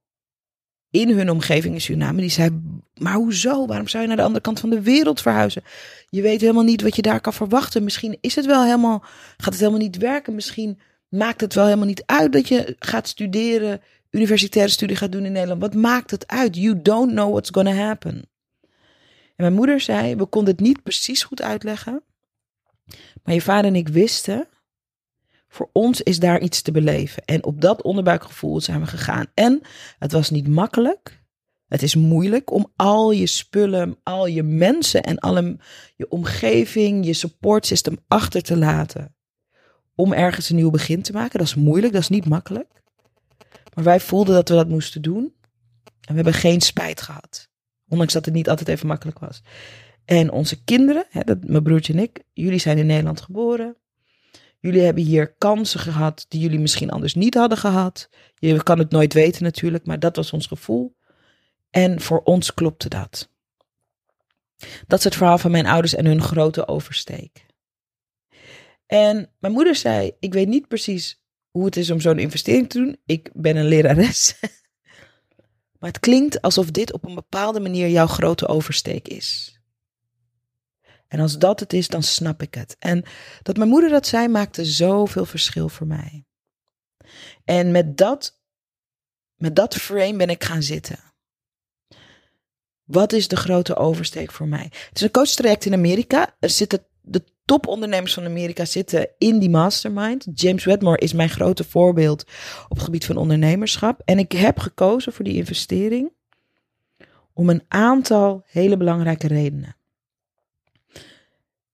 in 0.90 1.08
hun 1.16 1.30
omgeving 1.30 1.74
in 1.74 1.80
Suriname. 1.80 2.20
Die 2.20 2.30
zei, 2.30 2.60
maar 2.94 3.14
hoezo? 3.14 3.66
Waarom 3.66 3.88
zou 3.88 4.02
je 4.02 4.08
naar 4.08 4.16
de 4.16 4.22
andere 4.22 4.42
kant 4.42 4.60
van 4.60 4.70
de 4.70 4.82
wereld 4.82 5.20
verhuizen? 5.20 5.62
Je 6.08 6.22
weet 6.22 6.40
helemaal 6.40 6.62
niet 6.62 6.82
wat 6.82 6.96
je 6.96 7.02
daar 7.02 7.20
kan 7.20 7.32
verwachten. 7.32 7.84
Misschien 7.84 8.18
is 8.20 8.34
het 8.34 8.46
wel 8.46 8.64
helemaal, 8.64 9.04
gaat 9.36 9.52
het 9.52 9.58
helemaal 9.58 9.80
niet 9.80 9.96
werken. 9.96 10.34
Misschien 10.34 10.80
maakt 11.08 11.40
het 11.40 11.54
wel 11.54 11.64
helemaal 11.64 11.86
niet 11.86 12.02
uit 12.06 12.32
dat 12.32 12.48
je 12.48 12.76
gaat 12.78 13.08
studeren, 13.08 13.80
universitaire 14.10 14.72
studie 14.72 14.96
gaat 14.96 15.12
doen 15.12 15.24
in 15.24 15.32
Nederland. 15.32 15.60
Wat 15.60 15.74
maakt 15.74 16.10
het 16.10 16.26
uit? 16.28 16.56
You 16.56 16.82
don't 16.82 17.10
know 17.10 17.30
what's 17.30 17.50
gonna 17.50 17.74
happen. 17.74 18.22
En 19.36 19.46
mijn 19.46 19.54
moeder 19.54 19.80
zei, 19.80 20.16
we 20.16 20.26
konden 20.26 20.54
het 20.54 20.62
niet 20.62 20.82
precies 20.82 21.22
goed 21.22 21.42
uitleggen. 21.42 22.02
Maar 23.22 23.34
je 23.34 23.40
vader 23.40 23.70
en 23.70 23.76
ik 23.76 23.88
wisten 23.88 24.48
voor 25.52 25.70
ons 25.72 26.00
is 26.00 26.18
daar 26.18 26.40
iets 26.40 26.62
te 26.62 26.72
beleven. 26.72 27.24
En 27.24 27.44
op 27.44 27.60
dat 27.60 27.82
onderbuikgevoel 27.82 28.60
zijn 28.60 28.80
we 28.80 28.86
gegaan. 28.86 29.26
En 29.34 29.60
het 29.98 30.12
was 30.12 30.30
niet 30.30 30.48
makkelijk. 30.48 31.22
Het 31.66 31.82
is 31.82 31.94
moeilijk 31.94 32.50
om 32.50 32.72
al 32.76 33.10
je 33.10 33.26
spullen, 33.26 33.96
al 34.02 34.26
je 34.26 34.42
mensen 34.42 35.02
en 35.02 35.18
alle, 35.18 35.56
je 35.96 36.08
omgeving, 36.08 37.06
je 37.06 37.12
support 37.12 37.66
system 37.66 37.98
achter 38.08 38.42
te 38.42 38.56
laten. 38.56 39.14
Om 39.94 40.12
ergens 40.12 40.50
een 40.50 40.56
nieuw 40.56 40.70
begin 40.70 41.02
te 41.02 41.12
maken. 41.12 41.38
Dat 41.38 41.48
is 41.48 41.54
moeilijk, 41.54 41.92
dat 41.92 42.02
is 42.02 42.08
niet 42.08 42.28
makkelijk. 42.28 42.82
Maar 43.74 43.84
wij 43.84 44.00
voelden 44.00 44.34
dat 44.34 44.48
we 44.48 44.54
dat 44.54 44.68
moesten 44.68 45.02
doen. 45.02 45.34
En 45.84 46.08
we 46.08 46.14
hebben 46.14 46.34
geen 46.34 46.60
spijt 46.60 47.00
gehad. 47.00 47.48
Ondanks 47.88 48.12
dat 48.12 48.24
het 48.24 48.34
niet 48.34 48.48
altijd 48.48 48.68
even 48.68 48.86
makkelijk 48.86 49.18
was. 49.18 49.42
En 50.04 50.30
onze 50.30 50.64
kinderen, 50.64 51.06
hè, 51.10 51.20
dat, 51.24 51.44
mijn 51.44 51.62
broertje 51.62 51.92
en 51.92 51.98
ik, 51.98 52.22
jullie 52.32 52.58
zijn 52.58 52.78
in 52.78 52.86
Nederland 52.86 53.20
geboren. 53.20 53.76
Jullie 54.60 54.82
hebben 54.82 55.02
hier 55.02 55.34
kansen 55.34 55.80
gehad 55.80 56.26
die 56.28 56.40
jullie 56.40 56.58
misschien 56.58 56.90
anders 56.90 57.14
niet 57.14 57.34
hadden 57.34 57.58
gehad. 57.58 58.08
Je 58.34 58.62
kan 58.62 58.78
het 58.78 58.90
nooit 58.90 59.12
weten 59.12 59.42
natuurlijk, 59.42 59.86
maar 59.86 59.98
dat 59.98 60.16
was 60.16 60.32
ons 60.32 60.46
gevoel. 60.46 60.96
En 61.70 62.00
voor 62.00 62.22
ons 62.22 62.54
klopte 62.54 62.88
dat. 62.88 63.30
Dat 64.86 64.98
is 64.98 65.04
het 65.04 65.16
verhaal 65.16 65.38
van 65.38 65.50
mijn 65.50 65.66
ouders 65.66 65.94
en 65.94 66.06
hun 66.06 66.22
grote 66.22 66.68
oversteek. 66.68 67.46
En 68.86 69.30
mijn 69.38 69.52
moeder 69.52 69.74
zei: 69.74 70.12
Ik 70.18 70.32
weet 70.32 70.48
niet 70.48 70.68
precies 70.68 71.24
hoe 71.50 71.64
het 71.64 71.76
is 71.76 71.90
om 71.90 72.00
zo'n 72.00 72.18
investering 72.18 72.68
te 72.68 72.78
doen. 72.78 72.96
Ik 73.06 73.30
ben 73.32 73.56
een 73.56 73.68
lerares. 73.68 74.34
maar 75.78 75.90
het 75.90 76.00
klinkt 76.00 76.42
alsof 76.42 76.70
dit 76.70 76.92
op 76.92 77.04
een 77.04 77.14
bepaalde 77.14 77.60
manier 77.60 77.88
jouw 77.88 78.06
grote 78.06 78.46
oversteek 78.48 79.08
is. 79.08 79.59
En 81.10 81.20
als 81.20 81.38
dat 81.38 81.60
het 81.60 81.72
is, 81.72 81.88
dan 81.88 82.02
snap 82.02 82.42
ik 82.42 82.54
het. 82.54 82.76
En 82.78 83.04
dat 83.42 83.56
mijn 83.56 83.68
moeder 83.68 83.90
dat 83.90 84.06
zei, 84.06 84.28
maakte 84.28 84.64
zoveel 84.64 85.26
verschil 85.26 85.68
voor 85.68 85.86
mij. 85.86 86.24
En 87.44 87.70
met 87.70 87.96
dat, 87.96 88.40
met 89.36 89.56
dat 89.56 89.74
frame 89.74 90.16
ben 90.16 90.28
ik 90.28 90.44
gaan 90.44 90.62
zitten. 90.62 90.98
Wat 92.84 93.12
is 93.12 93.28
de 93.28 93.36
grote 93.36 93.76
oversteek 93.76 94.32
voor 94.32 94.48
mij? 94.48 94.68
Het 94.70 94.90
is 94.94 95.02
een 95.02 95.10
coachtraject 95.10 95.64
in 95.64 95.72
Amerika. 95.72 96.36
Er 96.38 96.50
zitten 96.50 96.84
de 97.00 97.24
topondernemers 97.44 98.14
van 98.14 98.24
Amerika 98.24 98.64
zitten 98.64 99.08
in 99.18 99.38
die 99.38 99.50
mastermind. 99.50 100.26
James 100.34 100.64
Wedmore 100.64 100.98
is 100.98 101.12
mijn 101.12 101.30
grote 101.30 101.64
voorbeeld 101.64 102.24
op 102.68 102.76
het 102.76 102.84
gebied 102.84 103.04
van 103.04 103.16
ondernemerschap. 103.16 104.02
En 104.04 104.18
ik 104.18 104.32
heb 104.32 104.58
gekozen 104.58 105.12
voor 105.12 105.24
die 105.24 105.36
investering 105.36 106.12
om 107.32 107.48
een 107.48 107.64
aantal 107.68 108.42
hele 108.46 108.76
belangrijke 108.76 109.26
redenen. 109.26 109.78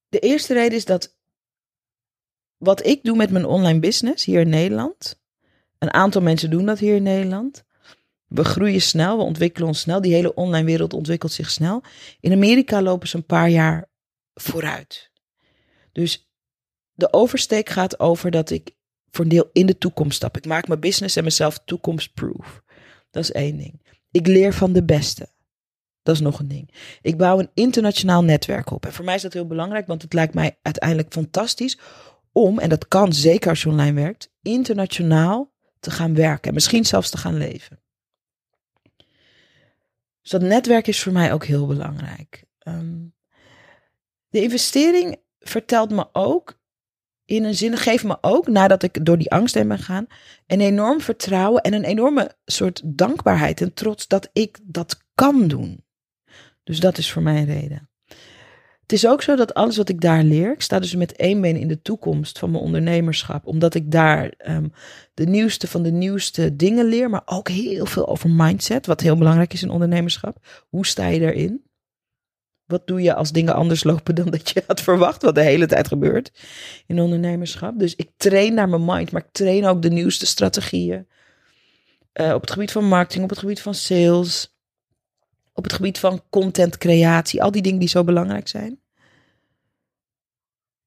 De 0.08 0.18
eerste 0.18 0.54
reden 0.54 0.78
is 0.78 0.84
dat 0.84 1.16
wat 2.56 2.86
ik 2.86 3.02
doe 3.02 3.16
met 3.16 3.30
mijn 3.30 3.44
online 3.44 3.80
business 3.80 4.24
hier 4.24 4.40
in 4.40 4.48
Nederland. 4.48 5.20
Een 5.78 5.92
aantal 5.92 6.22
mensen 6.22 6.50
doen 6.50 6.66
dat 6.66 6.78
hier 6.78 6.94
in 6.94 7.02
Nederland. 7.02 7.64
We 8.26 8.44
groeien 8.44 8.82
snel, 8.82 9.16
we 9.16 9.22
ontwikkelen 9.22 9.68
ons 9.68 9.80
snel. 9.80 10.00
Die 10.00 10.14
hele 10.14 10.34
online 10.34 10.66
wereld 10.66 10.92
ontwikkelt 10.92 11.32
zich 11.32 11.50
snel. 11.50 11.82
In 12.20 12.32
Amerika 12.32 12.82
lopen 12.82 13.08
ze 13.08 13.16
een 13.16 13.26
paar 13.26 13.50
jaar 13.50 13.88
vooruit. 14.34 15.10
Dus 15.92 16.30
de 16.92 17.12
oversteek 17.12 17.68
gaat 17.68 18.00
over 18.00 18.30
dat 18.30 18.50
ik 18.50 18.74
voor 19.10 19.24
een 19.24 19.30
deel 19.30 19.50
in 19.52 19.66
de 19.66 19.78
toekomst 19.78 20.16
stap. 20.16 20.36
Ik 20.36 20.46
maak 20.46 20.68
mijn 20.68 20.80
business 20.80 21.16
en 21.16 21.24
mezelf 21.24 21.58
toekomstproof. 21.64 22.62
Dat 23.10 23.22
is 23.22 23.32
één 23.32 23.56
ding. 23.56 23.82
Ik 24.10 24.26
leer 24.26 24.52
van 24.52 24.72
de 24.72 24.84
beste. 24.84 25.28
Dat 26.06 26.14
is 26.14 26.20
nog 26.20 26.38
een 26.38 26.48
ding. 26.48 26.70
Ik 27.02 27.16
bouw 27.16 27.38
een 27.38 27.50
internationaal 27.54 28.24
netwerk 28.24 28.70
op. 28.70 28.86
En 28.86 28.92
voor 28.92 29.04
mij 29.04 29.14
is 29.14 29.22
dat 29.22 29.32
heel 29.32 29.46
belangrijk, 29.46 29.86
want 29.86 30.02
het 30.02 30.12
lijkt 30.12 30.34
mij 30.34 30.58
uiteindelijk 30.62 31.12
fantastisch 31.12 31.78
om, 32.32 32.58
en 32.58 32.68
dat 32.68 32.88
kan 32.88 33.12
zeker 33.12 33.50
als 33.50 33.62
je 33.62 33.68
online 33.68 34.00
werkt, 34.00 34.30
internationaal 34.42 35.52
te 35.80 35.90
gaan 35.90 36.14
werken. 36.14 36.48
En 36.48 36.54
misschien 36.54 36.84
zelfs 36.84 37.10
te 37.10 37.16
gaan 37.16 37.36
leven. 37.36 37.80
Dus 40.22 40.30
dat 40.30 40.42
netwerk 40.42 40.86
is 40.86 41.02
voor 41.02 41.12
mij 41.12 41.32
ook 41.32 41.44
heel 41.44 41.66
belangrijk. 41.66 42.44
Ehm, 42.58 42.96
de 44.28 44.42
investering 44.42 45.16
vertelt 45.38 45.90
me 45.90 46.08
ook, 46.12 46.58
in 47.24 47.44
een 47.44 47.54
zin, 47.54 47.76
geeft 47.76 48.04
me 48.04 48.18
ook, 48.20 48.46
nadat 48.46 48.82
ik 48.82 49.04
door 49.04 49.18
die 49.18 49.30
angst 49.30 49.54
heen 49.54 49.68
ben 49.68 49.78
gegaan, 49.78 50.06
een 50.46 50.60
enorm 50.60 51.00
vertrouwen 51.00 51.62
en 51.62 51.72
een 51.72 51.84
enorme 51.84 52.36
soort 52.44 52.82
dankbaarheid 52.84 53.60
en 53.60 53.74
trots 53.74 54.06
dat 54.06 54.30
ik 54.32 54.58
dat 54.62 55.04
kan 55.14 55.48
doen. 55.48 55.85
Dus 56.66 56.80
dat 56.80 56.98
is 56.98 57.12
voor 57.12 57.22
mij 57.22 57.36
een 57.36 57.44
reden. 57.44 57.88
Het 58.82 58.92
is 58.92 59.06
ook 59.06 59.22
zo 59.22 59.36
dat 59.36 59.54
alles 59.54 59.76
wat 59.76 59.88
ik 59.88 60.00
daar 60.00 60.22
leer, 60.22 60.52
ik 60.52 60.62
sta 60.62 60.78
dus 60.78 60.94
met 60.94 61.16
één 61.16 61.40
been 61.40 61.56
in 61.56 61.68
de 61.68 61.82
toekomst 61.82 62.38
van 62.38 62.50
mijn 62.50 62.62
ondernemerschap, 62.62 63.46
omdat 63.46 63.74
ik 63.74 63.90
daar 63.90 64.32
um, 64.48 64.72
de 65.14 65.26
nieuwste 65.26 65.68
van 65.68 65.82
de 65.82 65.90
nieuwste 65.90 66.56
dingen 66.56 66.84
leer, 66.84 67.10
maar 67.10 67.22
ook 67.24 67.48
heel 67.48 67.86
veel 67.86 68.08
over 68.08 68.30
mindset, 68.30 68.86
wat 68.86 69.00
heel 69.00 69.16
belangrijk 69.16 69.52
is 69.52 69.62
in 69.62 69.70
ondernemerschap. 69.70 70.64
Hoe 70.68 70.86
sta 70.86 71.06
je 71.06 71.20
daarin? 71.20 71.64
Wat 72.64 72.86
doe 72.86 73.02
je 73.02 73.14
als 73.14 73.32
dingen 73.32 73.54
anders 73.54 73.84
lopen 73.84 74.14
dan 74.14 74.30
dat 74.30 74.50
je 74.50 74.62
had 74.66 74.80
verwacht, 74.80 75.22
wat 75.22 75.34
de 75.34 75.42
hele 75.42 75.66
tijd 75.66 75.88
gebeurt 75.88 76.32
in 76.86 77.00
ondernemerschap? 77.00 77.78
Dus 77.78 77.94
ik 77.94 78.10
train 78.16 78.54
naar 78.54 78.68
mijn 78.68 78.84
mind, 78.84 79.10
maar 79.10 79.22
ik 79.22 79.32
train 79.32 79.64
ook 79.64 79.82
de 79.82 79.90
nieuwste 79.90 80.26
strategieën. 80.26 81.06
Uh, 82.20 82.34
op 82.34 82.40
het 82.40 82.50
gebied 82.50 82.72
van 82.72 82.88
marketing, 82.88 83.24
op 83.24 83.30
het 83.30 83.38
gebied 83.38 83.60
van 83.60 83.74
sales, 83.74 84.55
op 85.56 85.64
het 85.64 85.72
gebied 85.72 85.98
van 85.98 86.22
contentcreatie, 86.30 87.42
al 87.42 87.50
die 87.50 87.62
dingen 87.62 87.78
die 87.78 87.88
zo 87.88 88.04
belangrijk 88.04 88.48
zijn. 88.48 88.80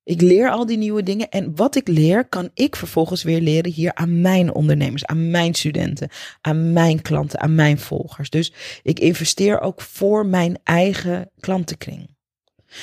Ik 0.03 0.21
leer 0.21 0.49
al 0.51 0.65
die 0.65 0.77
nieuwe 0.77 1.03
dingen 1.03 1.29
en 1.29 1.55
wat 1.55 1.75
ik 1.75 1.87
leer, 1.87 2.27
kan 2.27 2.49
ik 2.53 2.75
vervolgens 2.75 3.23
weer 3.23 3.41
leren 3.41 3.71
hier 3.71 3.95
aan 3.95 4.21
mijn 4.21 4.53
ondernemers, 4.53 5.05
aan 5.05 5.29
mijn 5.31 5.53
studenten, 5.53 6.09
aan 6.41 6.73
mijn 6.73 7.01
klanten, 7.01 7.39
aan 7.39 7.55
mijn 7.55 7.79
volgers. 7.79 8.29
Dus 8.29 8.53
ik 8.83 8.99
investeer 8.99 9.59
ook 9.59 9.81
voor 9.81 10.25
mijn 10.25 10.59
eigen 10.63 11.31
klantenkring. 11.39 12.15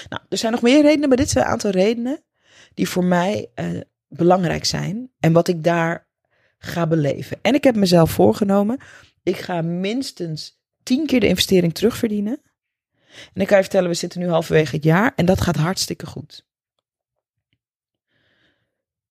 Nou, 0.08 0.22
er 0.28 0.38
zijn 0.38 0.52
nog 0.52 0.62
meer 0.62 0.82
redenen, 0.82 1.08
maar 1.08 1.16
dit 1.16 1.30
zijn 1.30 1.44
een 1.44 1.50
aantal 1.50 1.70
redenen 1.70 2.24
die 2.74 2.88
voor 2.88 3.04
mij 3.04 3.50
uh, 3.54 3.80
belangrijk 4.08 4.64
zijn 4.64 5.10
en 5.20 5.32
wat 5.32 5.48
ik 5.48 5.64
daar 5.64 6.08
ga 6.58 6.86
beleven. 6.86 7.38
En 7.42 7.54
ik 7.54 7.64
heb 7.64 7.76
mezelf 7.76 8.10
voorgenomen, 8.10 8.78
ik 9.22 9.36
ga 9.36 9.62
minstens 9.62 10.55
tien 10.86 11.06
keer 11.06 11.20
de 11.20 11.28
investering 11.28 11.74
terugverdienen. 11.74 12.40
En 13.34 13.40
ik 13.40 13.46
kan 13.46 13.56
je 13.56 13.62
vertellen, 13.62 13.88
we 13.88 13.94
zitten 13.94 14.20
nu 14.20 14.28
halverwege 14.28 14.74
het 14.74 14.84
jaar 14.84 15.12
en 15.16 15.26
dat 15.26 15.40
gaat 15.40 15.56
hartstikke 15.56 16.06
goed. 16.06 16.44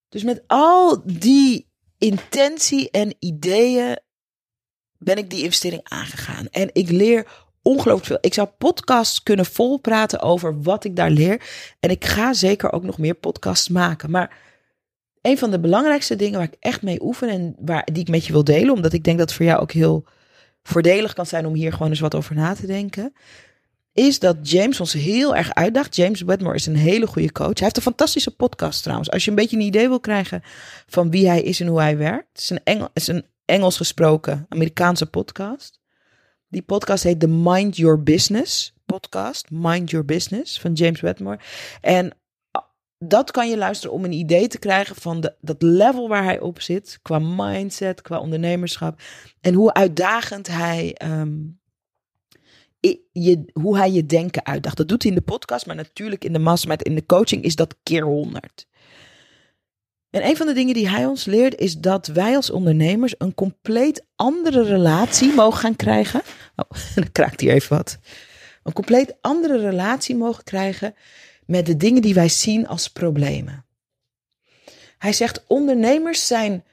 Dus 0.10 0.24
met 0.24 0.44
al 0.48 1.02
die 1.06 1.68
intentie 1.98 2.92
en 2.92 3.16
ideeën 3.20 4.00
ben 4.98 5.18
ik 5.18 5.30
die 5.30 5.44
investering 5.44 5.82
aangegaan. 5.84 6.48
En 6.50 6.70
ik 6.74 6.90
leer 6.90 7.28
ongelooflijk 7.62 8.06
veel. 8.06 8.18
Ik 8.22 8.34
zou 8.34 8.48
podcasts 8.58 9.24
kunnen 9.24 9.46
volpraten 9.46 10.22
over 10.22 10.62
wat 10.62 10.84
ik 10.84 10.96
daar 10.96 11.10
leer. 11.10 11.42
En 11.80 11.90
ik 11.90 12.06
ga 12.06 12.34
zeker 12.34 12.72
ook 12.72 12.84
nog 12.84 12.98
meer 12.98 13.14
podcasts 13.14 13.70
maken. 13.70 14.12
Maar 14.12 14.38
een 15.22 15.38
van 15.38 15.52
de 15.52 15.60
belangrijkste 15.60 16.16
dingen 16.16 16.40
waar 16.40 16.48
ik 16.48 16.58
echt 16.60 16.82
mee 16.82 17.04
oefen 17.04 17.30
en 17.30 17.56
waar, 17.60 17.88
die 17.92 18.02
ik 18.02 18.10
met 18.10 18.26
je 18.26 18.32
wil 18.32 18.44
delen, 18.44 18.74
omdat 18.74 18.94
ik 18.94 19.04
denk 19.04 19.18
dat 19.18 19.28
het 19.28 19.38
voor 19.38 19.46
jou 19.46 19.62
ook 19.62 19.72
heel 19.72 20.06
voordelig 20.68 21.14
kan 21.14 21.26
zijn 21.26 21.46
om 21.46 21.54
hier 21.54 21.72
gewoon 21.72 21.90
eens 21.90 22.00
wat 22.00 22.16
over 22.16 22.36
na 22.36 22.54
te 22.54 22.66
denken. 22.66 23.14
Is 23.94 24.20
dat 24.20 24.50
James 24.50 24.80
ons 24.80 24.94
heel 24.94 25.36
erg 25.36 25.54
uitdaagt. 25.54 25.96
James 25.96 26.22
Wedmore 26.22 26.56
is 26.56 26.66
een 26.66 26.76
hele 26.76 27.08
goede 27.08 27.32
coach. 27.32 27.54
Hij 27.54 27.64
heeft 27.64 27.78
een 27.78 27.82
fantastische 27.82 28.36
podcast 28.36 28.82
trouwens. 28.84 29.12
Als 29.12 29.24
je 29.24 29.30
een 29.30 29.36
beetje 29.36 29.56
een 29.56 29.62
idee 29.62 29.88
wil 29.88 30.00
krijgen 30.00 30.42
van 30.88 31.12
wie 31.12 31.28
hij 31.28 31.42
is 31.42 31.60
en 31.60 31.68
hoe 31.68 31.80
hij 31.80 31.98
werkt. 31.98 32.28
Het 32.32 32.42
is 32.42 32.50
een, 32.50 32.90
is 32.94 33.08
een 33.08 33.26
Engels 33.46 33.78
gesproken 33.78 34.46
Amerikaanse 34.50 35.06
podcast. 35.06 35.80
Die 36.48 36.62
podcast 36.62 37.04
heet 37.04 37.20
The 37.20 37.28
Mind 37.28 37.78
Your 37.78 38.04
Business 38.04 38.74
podcast. 38.86 39.50
Mind 39.52 39.90
Your 39.90 40.06
Business 40.06 40.60
van 40.60 40.74
James 40.74 41.02
Wedmore. 41.02 41.40
En 41.82 42.18
dat 42.98 43.32
kan 43.32 43.50
je 43.50 43.58
luisteren 43.58 43.96
om 43.96 44.04
een 44.04 44.12
idee 44.12 44.48
te 44.48 44.60
krijgen 44.60 44.96
van 44.96 45.22
de, 45.22 45.36
dat 45.42 45.62
level 45.62 46.08
waar 46.08 46.24
hij 46.24 46.40
op 46.40 46.62
zit. 46.62 47.00
Qua 47.02 47.20
mindset, 47.20 48.02
qua 48.02 48.20
ondernemerschap. 48.20 49.02
En 49.42 49.54
hoe 49.54 49.74
uitdagend 49.74 50.48
hij. 50.48 50.96
Um, 51.04 51.60
je, 53.12 53.46
hoe 53.54 53.78
hij 53.78 53.92
je 53.92 54.06
denken 54.06 54.46
uitdaagt. 54.46 54.78
Dat 54.78 54.88
doet 54.88 55.04
hij 55.04 55.12
in 55.12 55.18
de 55.18 55.24
podcast, 55.24 55.66
maar 55.66 55.76
natuurlijk 55.76 56.24
in 56.24 56.34
de 56.34 56.40
mastermind, 56.40 56.84
in 56.84 56.96
de 56.96 57.06
coaching 57.06 57.44
is 57.44 57.56
dat 57.56 57.76
keer 57.84 58.04
honderd. 58.04 58.68
En 60.10 60.26
een 60.26 60.38
van 60.38 60.48
de 60.48 60.54
dingen 60.54 60.74
die 60.74 60.90
hij 60.90 61.06
ons 61.06 61.26
leert 61.26 61.56
is 61.56 61.78
dat 61.78 62.08
wij 62.08 62.36
als 62.36 62.50
ondernemers 62.50 63.16
een 63.18 63.34
compleet 63.34 64.06
andere 64.16 64.64
relatie 64.64 65.34
mogen 65.34 65.60
gaan 65.60 65.76
krijgen. 65.76 66.22
Oh, 66.56 66.80
dan 66.96 67.12
kraakt 67.12 67.42
hij 67.42 67.50
even 67.50 67.78
wat. 67.78 68.00
Een 68.64 68.74
compleet 68.74 69.16
andere 69.22 69.58
relatie 69.58 70.16
mogen 70.16 70.44
krijgen 70.44 70.96
met 71.46 71.66
de 71.66 71.78
dingen 71.78 72.02
die 72.02 72.14
wij 72.14 72.30
zien 72.30 72.68
als 72.68 72.88
problemen. 72.88 73.66
Hij 74.98 75.14
zegt: 75.14 75.48
ondernemers 75.48 76.28
zijn 76.28 76.66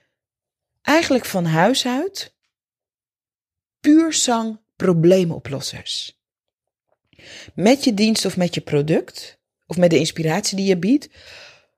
eigenlijk 0.82 1.24
van 1.24 1.44
huis 1.44 1.86
uit 1.86 2.34
puur 3.80 4.12
zang 4.12 4.60
probleemoplossers. 4.76 6.20
Met 7.54 7.84
je 7.84 7.94
dienst 7.94 8.24
of 8.24 8.36
met 8.36 8.54
je 8.54 8.60
product, 8.60 9.38
of 9.66 9.76
met 9.76 9.90
de 9.90 9.98
inspiratie 9.98 10.56
die 10.56 10.66
je 10.66 10.78
biedt, 10.78 11.08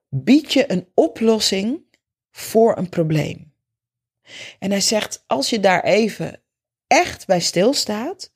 bied 0.09 0.53
je 0.53 0.71
een 0.71 0.89
oplossing 0.95 1.83
voor 2.31 2.79
een 2.79 2.89
probleem. 2.89 3.53
En 4.59 4.71
hij 4.71 4.81
zegt: 4.81 5.25
als 5.27 5.51
je 5.51 5.61
daar 5.61 5.85
even 5.85 6.43
echt 6.87 7.27
bij 7.27 7.41
stilstaat, 7.41 8.33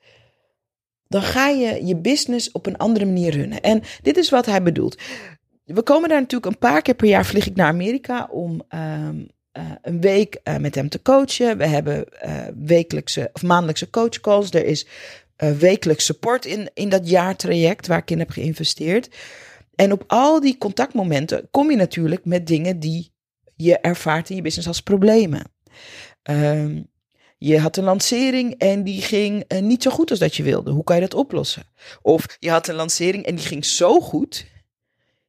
dan 1.08 1.22
ga 1.22 1.48
je 1.48 1.86
je 1.86 1.96
business 1.96 2.52
op 2.52 2.66
een 2.66 2.76
andere 2.76 3.04
manier 3.04 3.30
runnen. 3.30 3.60
En 3.60 3.82
dit 4.02 4.16
is 4.16 4.30
wat 4.30 4.46
hij 4.46 4.62
bedoelt. 4.62 5.00
We 5.64 5.82
komen 5.82 6.08
daar 6.08 6.20
natuurlijk 6.20 6.52
een 6.52 6.58
paar 6.58 6.82
keer 6.82 6.94
per 6.94 7.08
jaar 7.08 7.26
vlieg 7.26 7.46
ik 7.46 7.56
naar 7.56 7.68
Amerika 7.68 8.28
om 8.30 8.62
ehm, 8.68 9.24
eh, 9.52 9.64
een 9.82 10.00
week 10.00 10.40
uh, 10.44 10.56
met 10.56 10.74
hem 10.74 10.88
te 10.88 11.02
coachen. 11.02 11.58
We 11.58 11.66
hebben 11.66 12.04
uh, 12.24 12.46
wekelijkse 12.56 13.30
of 13.32 13.42
maandelijkse 13.42 13.90
coachcalls. 13.90 14.50
Er 14.50 14.64
is 14.64 14.86
wekelijks 15.58 16.04
support 16.04 16.44
in, 16.44 16.70
in 16.74 16.88
dat 16.88 17.08
jaartraject 17.08 17.86
waar 17.86 17.98
ik 17.98 18.10
in 18.10 18.18
heb 18.18 18.30
geïnvesteerd. 18.30 19.08
En 19.74 19.92
op 19.92 20.04
al 20.06 20.40
die 20.40 20.58
contactmomenten 20.58 21.48
kom 21.50 21.70
je 21.70 21.76
natuurlijk 21.76 22.24
met 22.24 22.46
dingen 22.46 22.78
die 22.78 23.12
je 23.56 23.78
ervaart 23.78 24.30
in 24.30 24.36
je 24.36 24.42
business 24.42 24.68
als 24.68 24.80
problemen. 24.80 25.52
Um, 26.30 26.90
je 27.38 27.58
had 27.58 27.76
een 27.76 27.84
lancering 27.84 28.54
en 28.54 28.82
die 28.82 29.02
ging 29.02 29.44
uh, 29.48 29.60
niet 29.60 29.82
zo 29.82 29.90
goed 29.90 30.10
als 30.10 30.18
dat 30.18 30.36
je 30.36 30.42
wilde. 30.42 30.70
Hoe 30.70 30.84
kan 30.84 30.96
je 30.96 31.02
dat 31.02 31.14
oplossen? 31.14 31.66
Of 32.02 32.36
je 32.38 32.50
had 32.50 32.68
een 32.68 32.74
lancering 32.74 33.24
en 33.24 33.34
die 33.34 33.46
ging 33.46 33.64
zo 33.64 34.00
goed. 34.00 34.46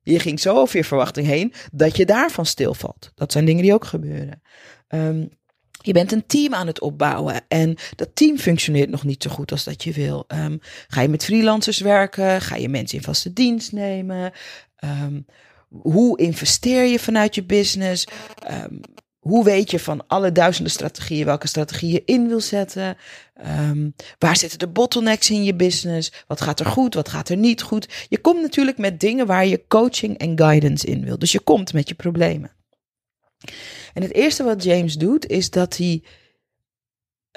Je 0.04 0.20
ging 0.20 0.39
zo 0.39 0.56
over 0.56 0.78
je 0.78 0.84
verwachting 0.84 1.28
heen 1.28 1.54
dat 1.72 1.98
je 1.98 2.06
daarvan 2.06 2.46
stilvalt. 2.46 3.12
Dat 3.16 3.32
zijn 3.32 3.46
dingen 3.46 3.63
die 3.63 3.74
ook 3.74 3.86
gebeuren. 3.86 4.42
Um, 4.88 5.30
je 5.82 5.94
bent 5.94 6.12
een 6.12 6.25
team 6.25 6.54
aan 6.54 6.68
het 6.68 6.82
opbouwen 6.82 7.42
en 7.48 7.78
dat 7.96 8.10
team 8.13 8.38
functioneert 8.38 8.89
nog 8.89 9.04
niet 9.04 9.24
zo 9.24 9.30
goed 9.30 9.51
als 9.51 9.63
dat 9.63 9.84
je 9.84 9.92
wil. 9.92 10.25
Um, 10.28 10.60
ga 10.88 11.01
je 11.01 11.08
met 11.08 11.24
freelancers 11.24 11.80
werken? 11.80 12.42
Ga 12.42 12.56
je 12.56 12.70
mensen 12.70 12.98
in 12.98 13.04
vaste 13.04 13.34
dienst 13.34 13.72
nemen? 13.72 14.32
Um, 14.84 15.25
hoe 15.68 16.20
investeer 16.20 16.86
je 16.86 17.00
vanuit 17.00 17.36
je 17.36 17.44
business? 17.44 18.08
Um, 18.51 18.82
hoe 19.20 19.44
weet 19.44 19.72
je 19.72 19.80
van 19.80 20.08
alle 20.08 20.32
duizenden 20.32 20.72
strategieën 20.72 21.26
welke 21.26 21.48
strategie 21.48 21.92
je 21.92 22.04
in 22.06 22.28
wil 22.28 22.40
zetten? 22.40 22.98
Um, 23.46 23.96
waar 24.18 24.38
zitten 24.38 24.60
de 24.60 24.68
bottlenecks 24.68 25.30
in 25.30 25.44
je 25.44 25.56
business? 25.56 26.12
Wat 26.28 26.42
gaat 26.42 26.60
er 26.60 26.66
goed? 26.66 26.94
Wat 26.94 27.10
gaat 27.10 27.30
er 27.30 27.38
niet 27.38 27.62
goed? 27.62 28.06
Je 28.10 28.20
komt 28.22 28.42
natuurlijk 28.42 28.78
met 28.78 29.00
dingen 29.00 29.26
waar 29.26 29.46
je 29.46 29.68
coaching 29.68 30.18
en 30.18 30.38
guidance 30.38 30.88
in 30.88 31.04
wil. 31.04 31.20
Dus 31.20 31.32
je 31.32 31.40
komt 31.40 31.74
met 31.74 31.90
je 31.90 31.96
problemen. 31.96 32.52
En 33.94 34.02
het 34.02 34.14
eerste 34.14 34.44
wat 34.44 34.64
James 34.64 34.96
doet 34.96 35.28
is 35.28 35.50
dat 35.50 35.78
hij 35.78 36.04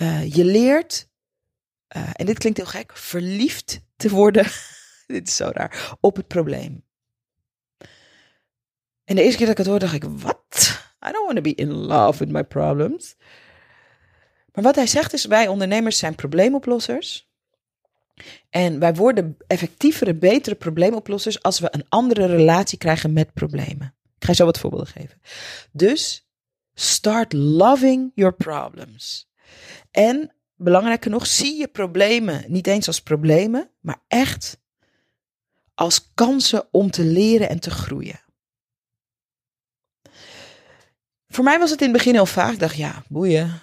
uh, 0.03 0.35
je 0.35 0.45
leert, 0.45 1.09
uh, 1.97 2.11
en 2.13 2.27
dit 2.27 2.39
klinkt 2.39 2.59
heel 2.59 2.67
gek, 2.67 2.97
verliefd 2.97 3.81
te 3.97 4.09
worden. 4.09 4.47
dit 5.07 5.29
is 5.29 5.37
zo 5.37 5.51
raar, 5.53 5.97
op 6.01 6.17
het 6.17 6.27
probleem. 6.27 6.85
En 9.05 9.17
de 9.17 9.23
eerste 9.23 9.37
keer 9.37 9.47
dat 9.47 9.59
ik 9.59 9.65
het 9.65 9.67
hoorde, 9.67 9.85
dacht 9.85 9.97
ik, 9.97 10.05
wat? 10.05 10.82
I 11.09 11.13
don't 11.13 11.25
want 11.25 11.37
to 11.37 11.43
be 11.43 11.55
in 11.55 11.73
love 11.73 12.19
with 12.19 12.33
my 12.33 12.45
problems. 12.45 13.17
Maar 14.53 14.65
wat 14.65 14.75
hij 14.75 14.87
zegt 14.87 15.13
is, 15.13 15.25
wij 15.25 15.49
ondernemers 15.49 15.99
zijn 15.99 16.15
probleemoplossers. 16.15 17.31
En 18.51 18.79
wij 18.79 18.95
worden 18.95 19.37
effectievere, 19.47 20.15
betere 20.15 20.55
probleemoplossers 20.55 21.43
als 21.43 21.61
we 21.61 21.69
een 21.71 21.87
andere 21.89 22.27
relatie 22.27 22.79
krijgen 22.79 23.13
met 23.13 23.33
problemen. 23.33 23.95
Ik 24.17 24.25
ga 24.25 24.31
je 24.31 24.35
zo 24.35 24.45
wat 24.45 24.59
voorbeelden 24.59 24.89
geven. 24.89 25.21
Dus 25.73 26.29
start 26.75 27.33
loving 27.33 28.13
your 28.15 28.35
problems. 28.35 29.31
En 29.91 30.33
belangrijker 30.57 31.11
nog, 31.11 31.27
zie 31.27 31.59
je 31.59 31.69
problemen 31.69 32.45
niet 32.47 32.67
eens 32.67 32.87
als 32.87 33.03
problemen, 33.03 33.71
maar 33.81 34.03
echt 34.09 34.61
als 35.75 36.11
kansen 36.15 36.65
om 36.71 36.91
te 36.91 37.05
leren 37.05 37.49
en 37.49 37.61
te 37.61 37.71
groeien. 37.71 38.21
Voor 41.33 41.45
mij 41.45 41.59
was 41.59 41.71
het 41.71 41.81
in 41.81 41.89
het 41.89 41.97
begin 41.97 42.15
heel 42.15 42.27
vaak. 42.27 42.53
Ik 42.53 42.59
dacht, 42.59 42.77
ja, 42.77 43.03
boeien, 43.09 43.61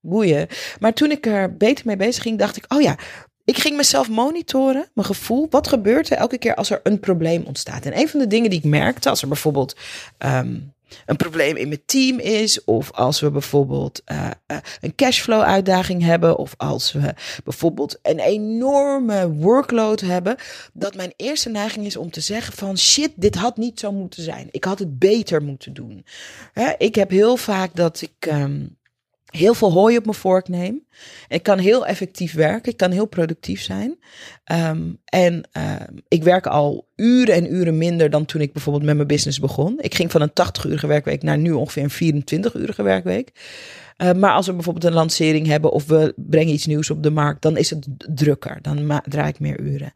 boeien. 0.00 0.48
Maar 0.80 0.92
toen 0.92 1.10
ik 1.10 1.26
er 1.26 1.56
beter 1.56 1.86
mee 1.86 1.96
bezig 1.96 2.22
ging, 2.22 2.38
dacht 2.38 2.56
ik, 2.56 2.64
oh 2.68 2.80
ja, 2.80 2.96
ik 3.44 3.58
ging 3.58 3.76
mezelf 3.76 4.08
monitoren, 4.08 4.88
mijn 4.94 5.06
gevoel. 5.06 5.46
Wat 5.50 5.68
gebeurt 5.68 6.10
er 6.10 6.16
elke 6.16 6.38
keer 6.38 6.54
als 6.54 6.70
er 6.70 6.80
een 6.82 7.00
probleem 7.00 7.42
ontstaat? 7.44 7.86
En 7.86 7.98
een 7.98 8.08
van 8.08 8.20
de 8.20 8.26
dingen 8.26 8.50
die 8.50 8.58
ik 8.58 8.64
merkte, 8.64 9.08
als 9.08 9.22
er 9.22 9.28
bijvoorbeeld 9.28 9.76
um, 10.18 10.73
een 11.06 11.16
probleem 11.16 11.56
in 11.56 11.68
mijn 11.68 11.82
team 11.86 12.18
is, 12.18 12.64
of 12.64 12.92
als 12.92 13.20
we 13.20 13.30
bijvoorbeeld 13.30 14.02
uh, 14.12 14.30
uh, 14.46 14.56
een 14.80 14.94
cashflow 14.94 15.42
uitdaging 15.42 16.02
hebben, 16.02 16.36
of 16.36 16.54
als 16.56 16.92
we 16.92 17.14
bijvoorbeeld 17.44 17.98
een 18.02 18.18
enorme 18.18 19.32
workload 19.32 20.00
hebben, 20.00 20.36
dat 20.72 20.94
mijn 20.94 21.12
eerste 21.16 21.50
neiging 21.50 21.86
is 21.86 21.96
om 21.96 22.10
te 22.10 22.20
zeggen 22.20 22.54
van 22.54 22.78
shit, 22.78 23.12
dit 23.14 23.34
had 23.34 23.56
niet 23.56 23.80
zo 23.80 23.92
moeten 23.92 24.22
zijn. 24.22 24.48
Ik 24.50 24.64
had 24.64 24.78
het 24.78 24.98
beter 24.98 25.42
moeten 25.42 25.74
doen. 25.74 26.04
Hè, 26.52 26.72
ik 26.78 26.94
heb 26.94 27.10
heel 27.10 27.36
vaak 27.36 27.74
dat 27.74 28.00
ik 28.00 28.26
um, 28.32 28.76
heel 29.36 29.54
veel 29.54 29.72
hooi 29.72 29.96
op 29.96 30.04
mijn 30.04 30.16
vork 30.16 30.48
neem. 30.48 30.86
Ik 31.28 31.42
kan 31.42 31.58
heel 31.58 31.86
effectief 31.86 32.34
werken. 32.34 32.72
Ik 32.72 32.76
kan 32.76 32.90
heel 32.90 33.06
productief 33.06 33.62
zijn. 33.62 33.98
Um, 34.52 34.98
en 35.04 35.48
uh, 35.56 35.74
ik 36.08 36.22
werk 36.22 36.46
al 36.46 36.88
uren 36.96 37.34
en 37.34 37.54
uren 37.54 37.78
minder 37.78 38.10
dan 38.10 38.24
toen 38.24 38.40
ik 38.40 38.52
bijvoorbeeld 38.52 38.84
met 38.84 38.94
mijn 38.94 39.08
business 39.08 39.40
begon. 39.40 39.78
Ik 39.80 39.94
ging 39.94 40.10
van 40.10 40.20
een 40.20 40.30
80-urige 40.30 40.86
werkweek 40.86 41.22
naar 41.22 41.38
nu 41.38 41.52
ongeveer 41.52 41.82
een 41.82 42.22
24-urige 42.22 42.82
werkweek. 42.82 43.32
Uh, 43.98 44.12
maar 44.12 44.32
als 44.32 44.46
we 44.46 44.52
bijvoorbeeld 44.52 44.84
een 44.84 44.92
lancering 44.92 45.46
hebben 45.46 45.72
of 45.72 45.86
we 45.86 46.12
brengen 46.16 46.52
iets 46.52 46.66
nieuws 46.66 46.90
op 46.90 47.02
de 47.02 47.10
markt, 47.10 47.42
dan 47.42 47.56
is 47.56 47.70
het 47.70 47.86
drukker. 47.96 48.58
Dan 48.62 49.00
draai 49.04 49.28
ik 49.28 49.40
meer 49.40 49.60
uren. 49.60 49.92